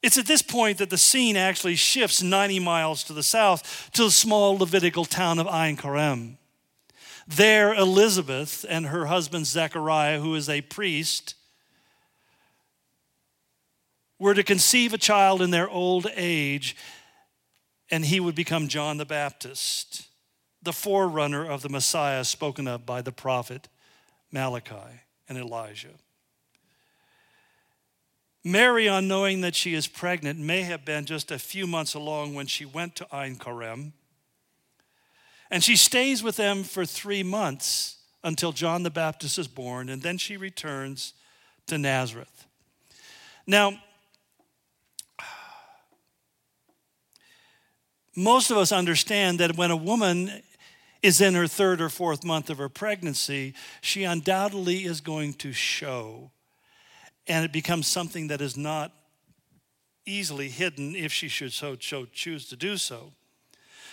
[0.02, 4.04] It's at this point that the scene actually shifts 90 miles to the south to
[4.04, 6.36] the small Levitical town of Ein Karem.
[7.26, 11.36] There, Elizabeth and her husband Zechariah, who is a priest,
[14.18, 16.76] were to conceive a child in their old age,
[17.90, 20.06] and he would become John the Baptist,
[20.64, 23.68] the forerunner of the Messiah spoken of by the prophet
[24.32, 25.94] Malachi and Elijah.
[28.42, 32.34] Mary, on knowing that she is pregnant, may have been just a few months along
[32.34, 33.92] when she went to Ein Karem.
[35.50, 40.02] And she stays with them for three months until John the Baptist is born, and
[40.02, 41.14] then she returns
[41.66, 42.46] to Nazareth.
[43.46, 43.78] Now,
[48.16, 50.42] most of us understand that when a woman
[51.04, 55.52] is in her third or fourth month of her pregnancy, she undoubtedly is going to
[55.52, 56.30] show
[57.26, 58.90] and it becomes something that is not
[60.06, 63.12] easily hidden if she should so, choose to do so.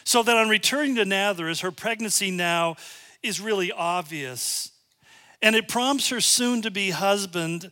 [0.05, 2.77] So that on returning to Nazareth, her pregnancy now
[3.21, 4.71] is really obvious.
[5.41, 7.71] And it prompts her soon to be husband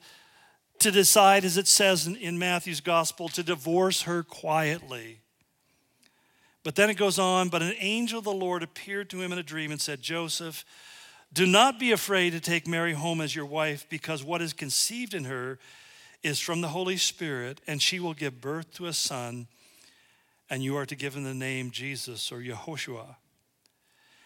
[0.80, 5.22] to decide, as it says in, in Matthew's gospel, to divorce her quietly.
[6.64, 9.40] But then it goes on, but an angel of the Lord appeared to him in
[9.40, 10.66] a dream and said, Joseph,
[11.32, 15.14] do not be afraid to take Mary home as your wife, because what is conceived
[15.14, 15.58] in her
[16.22, 19.48] is from the Holy Spirit, and she will give birth to a son,
[20.50, 23.16] and you are to give him the name Jesus or Yehoshua.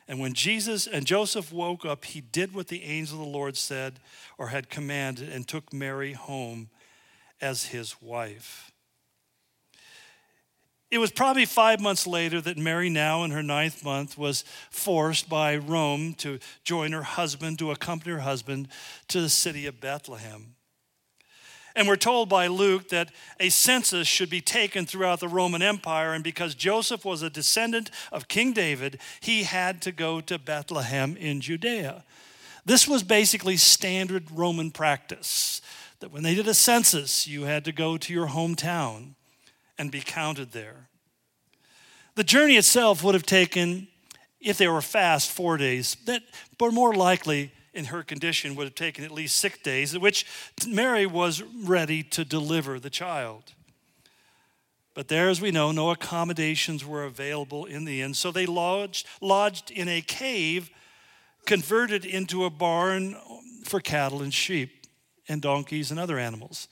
[0.08, 3.56] And when Jesus and Joseph woke up, he did what the angel of the Lord
[3.56, 4.00] said
[4.38, 6.70] or had commanded and took Mary home
[7.40, 8.73] as his wife.
[10.94, 15.28] It was probably five months later that Mary, now in her ninth month, was forced
[15.28, 18.68] by Rome to join her husband, to accompany her husband
[19.08, 20.54] to the city of Bethlehem.
[21.76, 26.14] And we're told by Luke that a census should be taken throughout the Roman Empire,
[26.14, 31.18] and because Joseph was a descendant of King David, he had to go to Bethlehem
[31.18, 32.04] in Judea.
[32.66, 35.60] This was basically standard Roman practice
[36.02, 39.16] that when they did a census, you had to go to your hometown
[39.78, 40.90] and be counted there.
[42.16, 43.88] The journey itself would have taken,
[44.40, 46.22] if they were fast, four days, that,
[46.58, 50.28] but more likely, in her condition, would have taken at least six days, at which
[50.68, 53.54] Mary was ready to deliver the child.
[54.94, 59.08] But there, as we know, no accommodations were available in the inn, so they lodged,
[59.22, 60.70] lodged in a cave
[61.46, 63.16] converted into a barn
[63.66, 64.86] for cattle and sheep
[65.28, 66.68] and donkeys and other animals.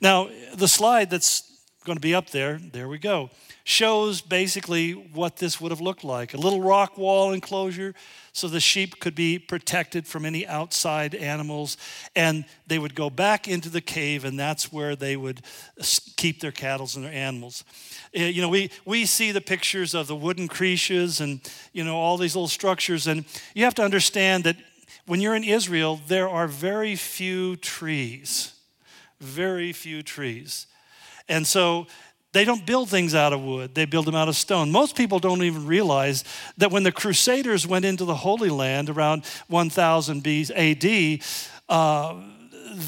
[0.00, 1.55] Now, the slide that's
[1.86, 2.58] going to be up there.
[2.58, 3.30] There we go.
[3.64, 7.94] Shows basically what this would have looked like a little rock wall enclosure
[8.32, 11.78] so the sheep could be protected from any outside animals.
[12.14, 15.40] And they would go back into the cave, and that's where they would
[16.16, 17.64] keep their cattle and their animals.
[18.12, 21.40] Eh, you know, we, we see the pictures of the wooden creches and,
[21.72, 23.06] you know, all these little structures.
[23.06, 23.24] And
[23.54, 24.56] you have to understand that
[25.06, 28.52] when you're in Israel, there are very few trees.
[29.20, 30.66] Very few trees.
[31.28, 31.86] And so
[32.32, 34.70] they don't build things out of wood, they build them out of stone.
[34.70, 36.22] Most people don't even realize
[36.58, 41.20] that when the Crusaders went into the Holy Land around 1000 AD,
[41.68, 42.14] uh,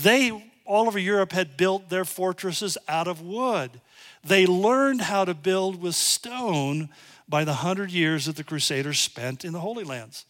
[0.02, 0.30] they
[0.66, 3.80] all over Europe had built their fortresses out of wood.
[4.22, 6.90] They learned how to build with stone
[7.26, 10.26] by the hundred years that the Crusaders spent in the Holy Lands.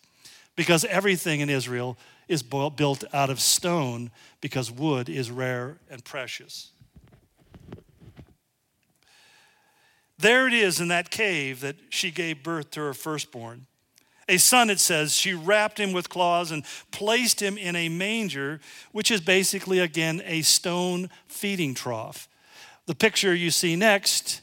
[0.55, 1.99] Because everything in Israel
[2.29, 6.71] is built out of stone because wood is rare and precious.
[10.19, 13.67] There it is in that cave that she gave birth to her firstborn.
[14.29, 18.61] A son, it says, she wrapped him with cloths and placed him in a manger,
[18.93, 22.29] which is basically, again, a stone feeding trough.
[22.87, 24.43] The picture you see next,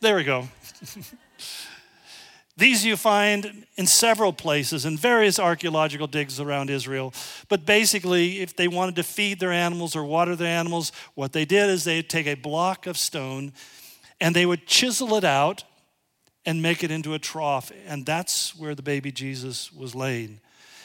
[0.00, 0.48] there we go.
[2.58, 7.12] These you find in several places in various archaeological digs around Israel.
[7.48, 11.44] But basically, if they wanted to feed their animals or water their animals, what they
[11.44, 13.52] did is they'd take a block of stone
[14.22, 15.64] and they would chisel it out
[16.46, 17.70] and make it into a trough.
[17.86, 20.40] And that's where the baby Jesus was laid.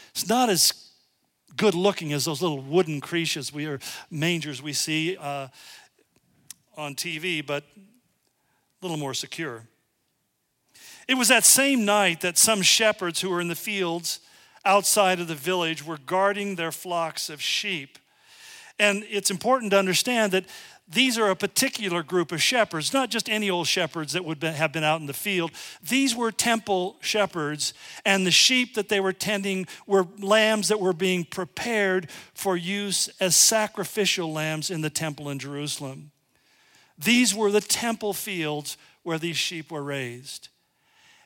[0.10, 0.74] It's not as
[1.56, 5.48] good looking as those little wooden creches we or mangers we see uh,
[6.76, 7.80] on TV, but a
[8.82, 9.64] little more secure.
[11.12, 14.22] It was that same night that some shepherds who were in the fields
[14.64, 18.00] outside of the village were guarding their flocks of sheep.
[18.80, 20.46] And it's important to understand that
[20.88, 24.72] these are a particular group of shepherds, not just any old shepherds that would have
[24.72, 25.52] been out in the field.
[25.84, 27.74] These were temple shepherds,
[28.06, 33.10] and the sheep that they were tending were lambs that were being prepared for use
[33.20, 36.12] as sacrificial lambs in the temple in Jerusalem.
[36.98, 40.48] These were the temple fields where these sheep were raised.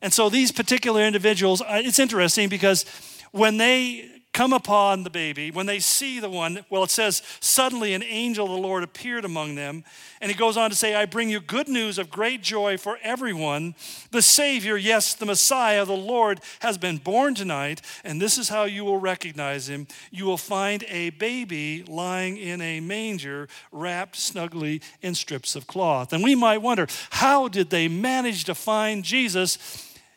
[0.05, 2.85] And so these particular individuals, uh, it's interesting because
[3.31, 7.95] when they come upon the baby, when they see the one, well, it says, suddenly
[7.95, 9.83] an angel of the Lord appeared among them.
[10.21, 12.99] And he goes on to say, I bring you good news of great joy for
[13.01, 13.73] everyone.
[14.11, 17.81] The Savior, yes, the Messiah, the Lord, has been born tonight.
[18.03, 19.87] And this is how you will recognize him.
[20.11, 26.13] You will find a baby lying in a manger, wrapped snugly in strips of cloth.
[26.13, 29.57] And we might wonder, how did they manage to find Jesus?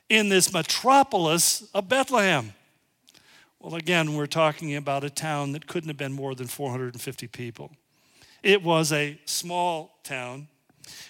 [0.08, 2.54] In this metropolis of Bethlehem.
[3.60, 7.72] Well, again, we're talking about a town that couldn't have been more than 450 people.
[8.42, 10.48] It was a small town.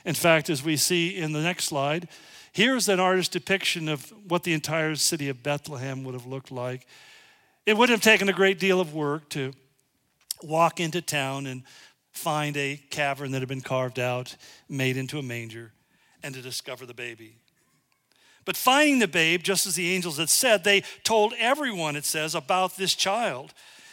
[0.04, 2.08] In fact, as we see in the next slide,
[2.52, 6.86] here's an artist's depiction of what the entire city of Bethlehem would have looked like.
[7.66, 9.52] It would have taken a great deal of work to
[10.42, 11.62] walk into town and
[12.12, 14.34] find a cavern that had been carved out,
[14.68, 15.72] made into a manger,
[16.22, 17.36] and to discover the baby.
[18.48, 22.34] But finding the babe, just as the angels had said, they told everyone, it says,
[22.34, 23.52] about this child.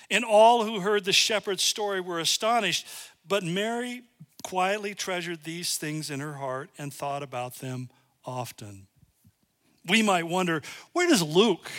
[0.09, 2.87] And all who heard the shepherd's story were astonished.
[3.27, 4.03] But Mary
[4.45, 7.89] quietly treasured these things in her heart and thought about them
[8.25, 8.87] often.
[9.89, 10.61] We might wonder,
[10.93, 11.69] where does Luke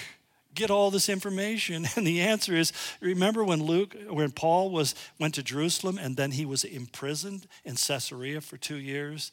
[0.53, 1.87] get all this information?
[1.97, 6.33] And the answer is, remember when Luke, when Paul was went to Jerusalem and then
[6.33, 9.33] he was imprisoned in Caesarea for two years?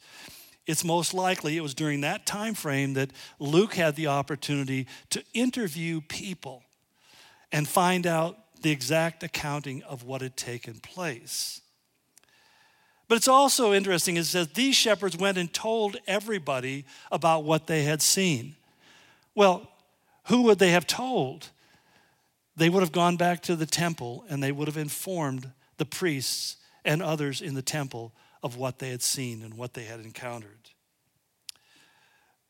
[0.66, 5.22] It's most likely it was during that time frame that Luke had the opportunity to
[5.34, 6.62] interview people
[7.52, 11.60] and find out the exact accounting of what had taken place.
[13.08, 17.82] But it's also interesting, it says these shepherds went and told everybody about what they
[17.82, 18.56] had seen.
[19.34, 19.68] Well,
[20.24, 21.50] who would they have told?
[22.56, 26.56] They would have gone back to the temple and they would have informed the priests
[26.84, 28.12] and others in the temple
[28.44, 30.70] of what they had seen and what they had encountered.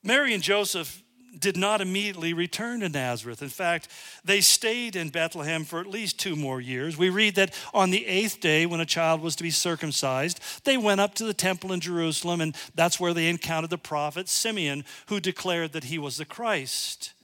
[0.03, 1.03] Mary and Joseph
[1.39, 3.43] did not immediately return to Nazareth.
[3.43, 3.89] In fact,
[4.25, 6.97] they stayed in Bethlehem for at least two more years.
[6.97, 10.77] We read that on the eighth day, when a child was to be circumcised, they
[10.77, 14.85] went up to the temple in Jerusalem, and that's where they encountered the prophet Simeon,
[15.07, 17.15] who declared that he was the Christ.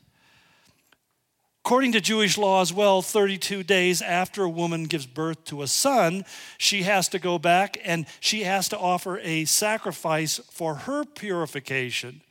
[1.71, 5.69] According to Jewish law as well, 32 days after a woman gives birth to a
[5.69, 6.25] son,
[6.59, 12.23] she has to go back and she has to offer a sacrifice for her purification,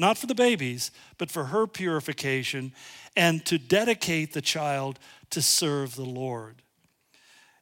[0.00, 2.72] not for the babies, but for her purification,
[3.16, 4.98] and to dedicate the child
[5.30, 6.56] to serve the Lord.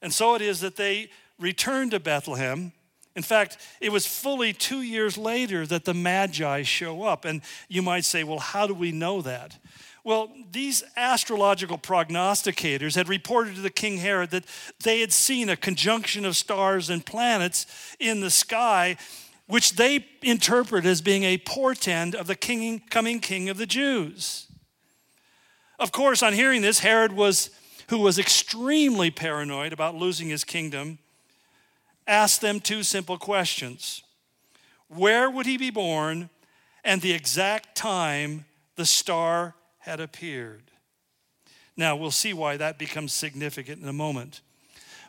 [0.00, 2.72] And so it is that they return to Bethlehem.
[3.14, 7.26] In fact, it was fully two years later that the Magi show up.
[7.26, 9.58] And you might say, well, how do we know that?
[10.02, 14.46] Well, these astrological prognosticators had reported to the King Herod that
[14.82, 17.66] they had seen a conjunction of stars and planets
[17.98, 18.96] in the sky,
[19.46, 24.46] which they interpret as being a portend of the king, coming king of the Jews.
[25.78, 27.50] Of course, on hearing this, Herod was,
[27.88, 30.98] who was extremely paranoid about losing his kingdom,
[32.06, 34.02] asked them two simple questions
[34.88, 36.30] Where would he be born,
[36.84, 38.46] and the exact time
[38.76, 40.70] the star had appeared?
[41.76, 44.40] Now, we'll see why that becomes significant in a moment.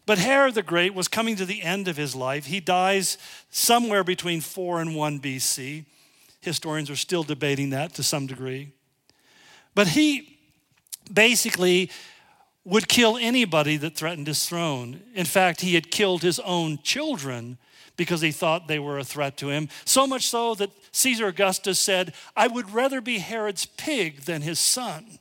[0.05, 2.45] But Herod the Great was coming to the end of his life.
[2.45, 3.17] He dies
[3.49, 5.85] somewhere between 4 and 1 BC.
[6.41, 8.71] Historians are still debating that to some degree.
[9.75, 10.37] But he
[11.11, 11.91] basically
[12.63, 15.01] would kill anybody that threatened his throne.
[15.13, 17.57] In fact, he had killed his own children
[17.97, 19.69] because he thought they were a threat to him.
[19.85, 24.59] So much so that Caesar Augustus said, I would rather be Herod's pig than his
[24.59, 25.19] son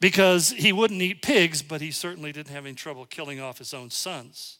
[0.00, 3.72] because he wouldn't eat pigs, but he certainly didn't have any trouble killing off his
[3.72, 4.58] own sons.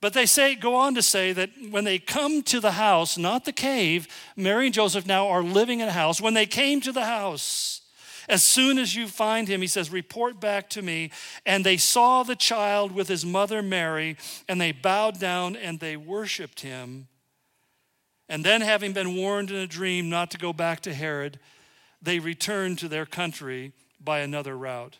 [0.00, 3.44] But they say, go on to say that when they come to the house, not
[3.44, 6.20] the cave, Mary and Joseph now are living in a house.
[6.20, 7.82] When they came to the house,
[8.26, 11.10] as soon as you find him, he says, report back to me.
[11.44, 14.16] And they saw the child with his mother Mary,
[14.48, 17.08] and they bowed down and they worshiped him.
[18.30, 21.38] And then, having been warned in a dream not to go back to Herod,
[22.00, 23.72] they returned to their country
[24.02, 24.98] by another route.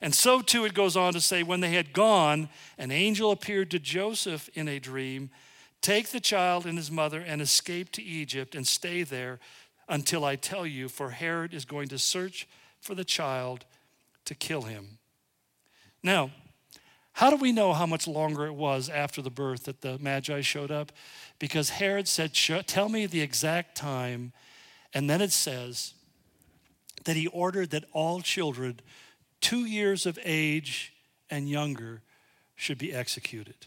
[0.00, 2.48] And so too it goes on to say, when they had gone,
[2.78, 5.30] an angel appeared to Joseph in a dream
[5.80, 9.38] Take the child and his mother and escape to Egypt and stay there
[9.88, 12.46] until I tell you, for Herod is going to search
[12.80, 13.64] for the child
[14.26, 14.98] to kill him.
[16.02, 16.30] Now,
[17.12, 20.40] how do we know how much longer it was after the birth that the Magi
[20.40, 20.92] showed up?
[21.38, 24.32] Because Herod said, Tell me the exact time
[24.92, 25.94] and then it says
[27.04, 28.80] that he ordered that all children
[29.40, 30.92] two years of age
[31.30, 32.02] and younger
[32.56, 33.66] should be executed.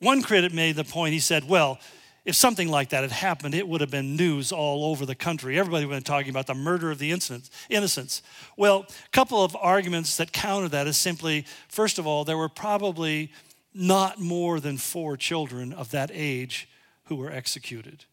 [0.00, 1.78] One critic made the point, he said, well,
[2.24, 5.58] if something like that had happened, it would have been news all over the country.
[5.58, 8.22] Everybody would have been talking about the murder of the innocents.
[8.56, 12.48] Well, a couple of arguments that counter that is simply, first of all, there were
[12.48, 13.32] probably
[13.74, 16.68] not more than four children of that age
[17.04, 18.06] who were executed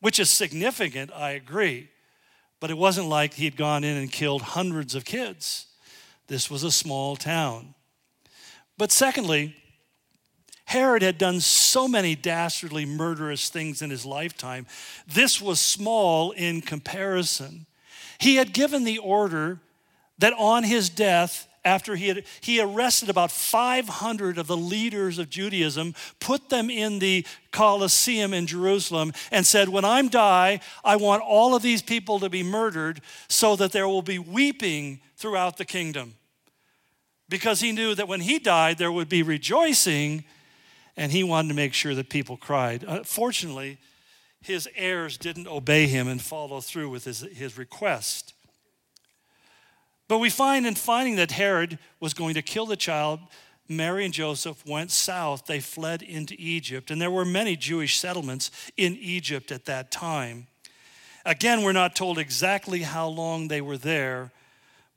[0.00, 1.88] which is significant, I agree.
[2.58, 5.66] But it wasn't like he'd gone in and killed hundreds of kids.
[6.26, 7.74] This was a small town.
[8.76, 9.54] But secondly,
[10.70, 14.68] Herod had done so many dastardly murderous things in his lifetime.
[15.04, 17.66] This was small in comparison.
[18.20, 19.58] He had given the order
[20.18, 25.28] that on his death, after he had he arrested about 500 of the leaders of
[25.28, 31.24] Judaism, put them in the Colosseum in Jerusalem, and said, When I die, I want
[31.24, 35.64] all of these people to be murdered so that there will be weeping throughout the
[35.64, 36.14] kingdom.
[37.28, 40.22] Because he knew that when he died, there would be rejoicing,
[40.96, 42.84] and he wanted to make sure that people cried.
[42.84, 43.78] Uh, fortunately,
[44.42, 48.34] his heirs didn't obey him and follow through with his, his request.
[50.08, 53.20] But we find in finding that Herod was going to kill the child,
[53.68, 55.46] Mary and Joseph went south.
[55.46, 56.90] They fled into Egypt.
[56.90, 60.48] And there were many Jewish settlements in Egypt at that time.
[61.24, 64.32] Again, we're not told exactly how long they were there.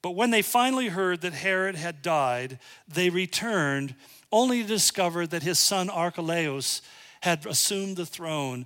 [0.01, 3.93] But when they finally heard that Herod had died, they returned
[4.33, 6.81] only to discover that his son Archelaus
[7.21, 8.65] had assumed the throne.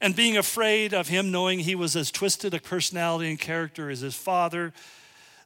[0.00, 4.00] And being afraid of him, knowing he was as twisted a personality and character as
[4.00, 4.74] his father,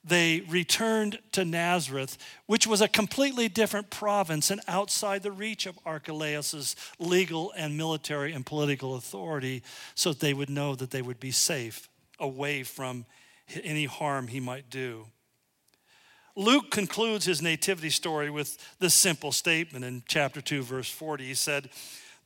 [0.03, 2.17] they returned to Nazareth,
[2.47, 8.33] which was a completely different province and outside the reach of Archelaus's legal and military
[8.33, 9.63] and political authority,
[9.95, 11.89] so that they would know that they would be safe
[12.19, 13.05] away from
[13.63, 15.07] any harm he might do.
[16.39, 21.25] Luke concludes his nativity story with this simple statement in chapter 2, verse 40.
[21.25, 21.69] He said,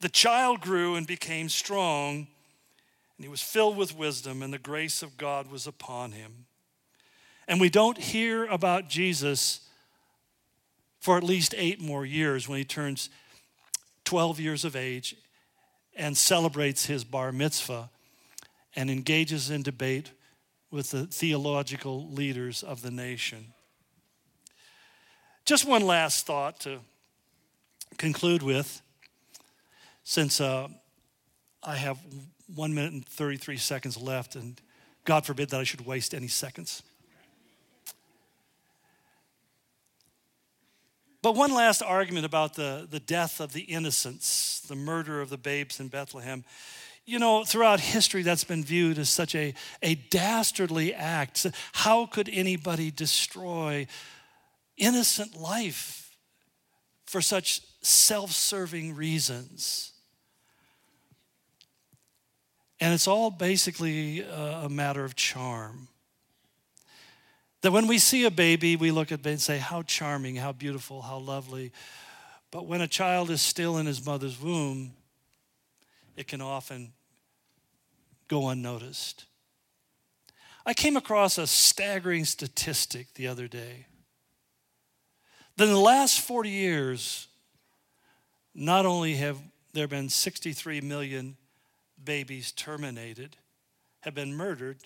[0.01, 2.27] The child grew and became strong,
[3.17, 6.45] and he was filled with wisdom, and the grace of God was upon him.
[7.49, 9.61] And we don't hear about Jesus
[11.01, 13.09] for at least eight more years when he turns
[14.05, 15.17] 12 years of age
[15.97, 17.89] and celebrates his bar mitzvah
[18.77, 20.13] and engages in debate
[20.71, 23.55] with the theological leaders of the nation.
[25.45, 26.79] Just one last thought to
[27.99, 28.81] conclude with,
[30.05, 30.69] since uh,
[31.65, 31.99] I have
[32.55, 34.61] one minute and 33 seconds left, and
[35.05, 36.85] God forbid that I should waste any seconds.
[41.23, 45.39] But one last argument about the, the death of the innocents, the murder of the
[45.39, 46.45] babes in Bethlehem.
[47.05, 51.47] You know, throughout history, that's been viewed as such a, a dastardly act.
[51.73, 53.89] How could anybody destroy
[54.77, 56.17] innocent life
[57.07, 59.93] for such self serving reasons?
[62.81, 65.87] And it's all basically a matter of charm.
[67.61, 70.51] That when we see a baby, we look at it and say, How charming, how
[70.51, 71.71] beautiful, how lovely.
[72.51, 74.95] But when a child is still in his mother's womb,
[76.17, 76.93] it can often
[78.29, 79.27] go unnoticed.
[80.67, 83.87] I came across a staggering statistic the other day.
[85.57, 87.27] That in the last 40 years,
[88.55, 89.39] not only have
[89.73, 91.37] there been 63 million
[92.03, 93.37] babies terminated,
[94.01, 94.79] have been murdered,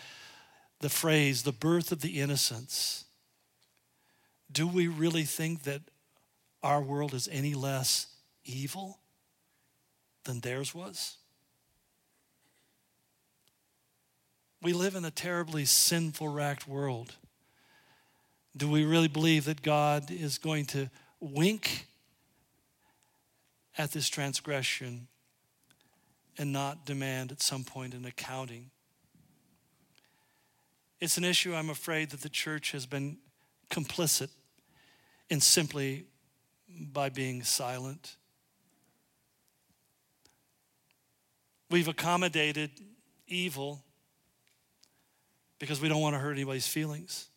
[0.80, 3.06] the phrase, the birth of the innocents,
[4.52, 5.82] do we really think that
[6.64, 8.08] our world is any less
[8.44, 9.00] evil
[10.26, 11.18] than theirs was?
[14.64, 17.16] We live in a terribly sinful, racked world.
[18.56, 20.90] Do we really believe that God is going to
[21.20, 21.88] wink
[23.76, 25.08] at this transgression
[26.38, 28.70] and not demand at some point an accounting?
[31.00, 33.18] It's an issue I'm afraid that the church has been
[33.72, 34.30] complicit
[35.32, 36.06] in simply
[36.70, 38.16] by being silent.
[41.72, 42.70] We've accommodated
[43.28, 43.84] evil
[45.62, 47.30] because we don't want to hurt anybody's feelings.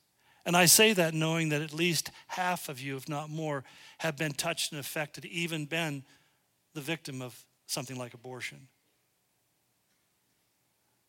[0.47, 3.65] And I say that knowing that at least half of you, if not more,
[3.99, 6.05] have been touched and affected, even been
[6.73, 8.67] the victim of something like abortion.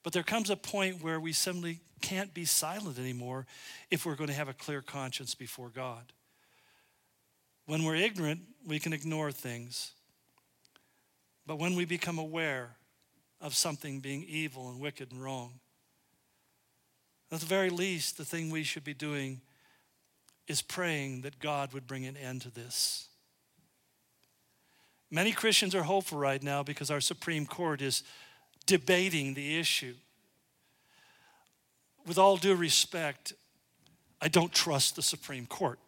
[0.03, 3.47] But there comes a point where we simply can't be silent anymore
[3.89, 6.11] if we're going to have a clear conscience before God.
[7.65, 9.93] When we're ignorant, we can ignore things.
[11.47, 12.75] But when we become aware
[13.39, 15.61] of something being evil and wicked and wrong,
[17.31, 19.41] at the very least, the thing we should be doing
[20.47, 23.07] is praying that God would bring an end to this.
[25.09, 28.03] Many Christians are hopeful right now because our Supreme Court is
[28.65, 29.95] debating the issue.
[32.05, 33.33] With all due respect,
[34.21, 35.79] I don't trust the Supreme Court.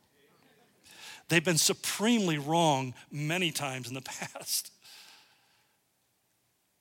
[1.29, 4.01] They've been supremely wrong many times in the
[4.33, 4.71] past.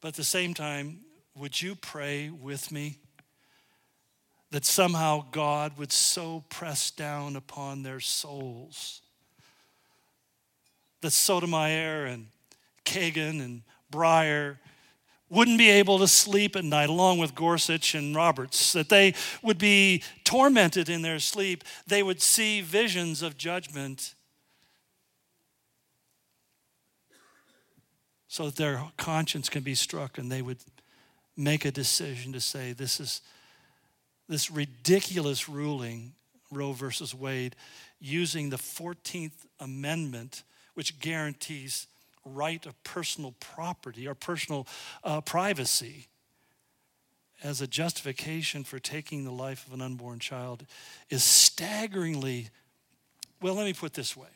[0.00, 1.00] But at the same time,
[1.34, 2.98] would you pray with me
[4.56, 9.02] that somehow God would so press down upon their souls.
[11.02, 12.28] That Sotomayor and
[12.86, 13.60] Kagan and
[13.92, 14.56] Breyer
[15.28, 19.58] wouldn't be able to sleep at night, along with Gorsuch and Roberts, that they would
[19.58, 21.62] be tormented in their sleep.
[21.86, 24.14] They would see visions of judgment.
[28.26, 30.60] So that their conscience can be struck and they would
[31.36, 33.20] make a decision to say, This is
[34.28, 36.12] this ridiculous ruling,
[36.50, 37.56] Roe versus Wade,
[38.00, 40.42] using the 14th Amendment,
[40.74, 41.86] which guarantees
[42.24, 44.66] right of personal property or personal
[45.04, 46.08] uh, privacy
[47.42, 50.66] as a justification for taking the life of an unborn child
[51.10, 52.48] is staggeringly
[53.40, 54.26] well let me put this way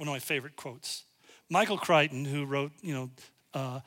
[0.00, 1.04] one of my favorite quotes.
[1.50, 3.10] Michael crichton who wrote you know
[3.54, 3.80] uh,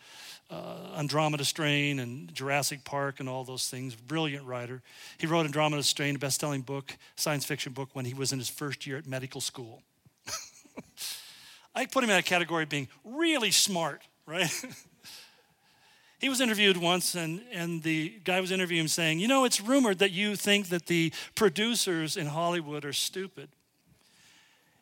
[0.49, 3.95] uh, Andromeda Strain and Jurassic Park and all those things.
[3.95, 4.82] Brilliant writer.
[5.18, 8.39] He wrote Andromeda Strain, a best selling book, science fiction book, when he was in
[8.39, 9.82] his first year at medical school.
[11.76, 14.51] I put him in a category of being really smart, right?
[16.20, 19.59] he was interviewed once, and, and the guy was interviewing him saying, You know, it's
[19.59, 23.49] rumored that you think that the producers in Hollywood are stupid.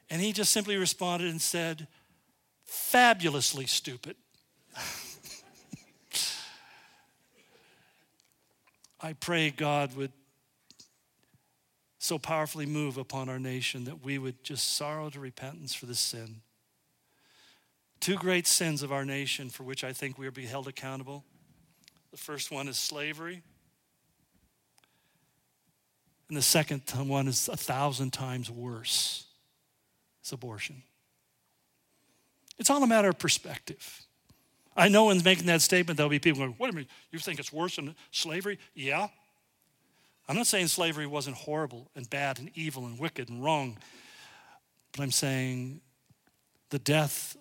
[0.10, 1.88] And he just simply responded and said,
[2.66, 4.18] Fabulously stupid.
[9.02, 10.12] I pray God would
[11.98, 15.96] so powerfully move upon our nation that we would just sorrow to repentance for the
[15.96, 16.42] sin.
[18.00, 21.24] Two great sins of our nation for which I think we are being held accountable.
[22.10, 23.44] The first one is slavery,
[26.28, 29.26] and the second one is a thousand times worse
[30.22, 30.84] it's abortion.
[32.58, 34.06] It's all a matter of perspective.
[34.76, 37.40] I know in making that statement, there'll be people going, wait a minute, you think
[37.40, 38.58] it's worse than slavery?
[38.74, 39.10] Yeah.
[40.28, 43.78] I'm not saying slavery wasn't horrible and bad and evil and wicked and wrong,
[44.94, 45.82] but I'm saying
[46.70, 47.36] the death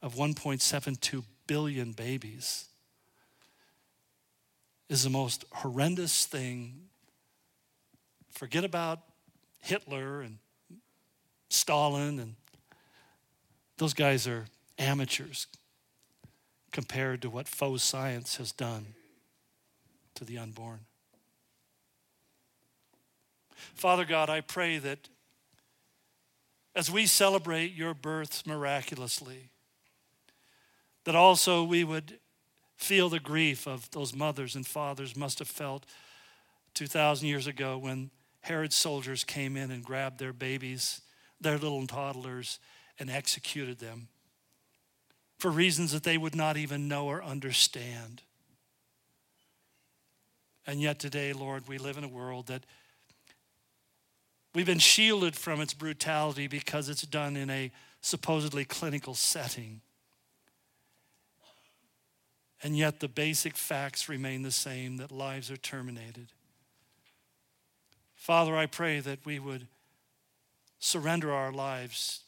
[0.00, 2.68] of 1.72 billion babies
[4.88, 6.88] is the most horrendous thing.
[8.30, 9.00] Forget about
[9.60, 10.38] Hitler and
[11.50, 12.34] Stalin, and
[13.76, 14.46] those guys are
[14.78, 15.48] amateurs
[16.72, 18.94] compared to what faux science has done
[20.14, 20.80] to the unborn.
[23.74, 25.08] Father God, I pray that
[26.74, 29.50] as we celebrate your births miraculously,
[31.04, 32.18] that also we would
[32.76, 35.84] feel the grief of those mothers and fathers must have felt
[36.74, 38.10] 2,000 years ago when
[38.40, 41.02] Herod's soldiers came in and grabbed their babies,
[41.40, 42.58] their little toddlers,
[42.98, 44.08] and executed them
[45.42, 48.22] for reasons that they would not even know or understand.
[50.68, 52.62] And yet today, Lord, we live in a world that
[54.54, 59.80] we've been shielded from its brutality because it's done in a supposedly clinical setting.
[62.62, 66.28] And yet the basic facts remain the same that lives are terminated.
[68.14, 69.66] Father, I pray that we would
[70.78, 72.20] surrender our lives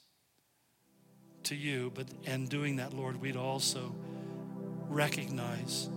[1.44, 3.94] to you, but in doing that, Lord, we'd also
[4.88, 5.88] recognize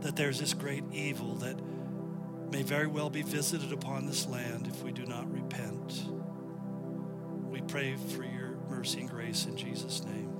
[0.00, 1.56] that there's this great evil that
[2.50, 6.04] may very well be visited upon this land if we do not repent.
[7.50, 10.31] We pray for your mercy and grace in Jesus' name.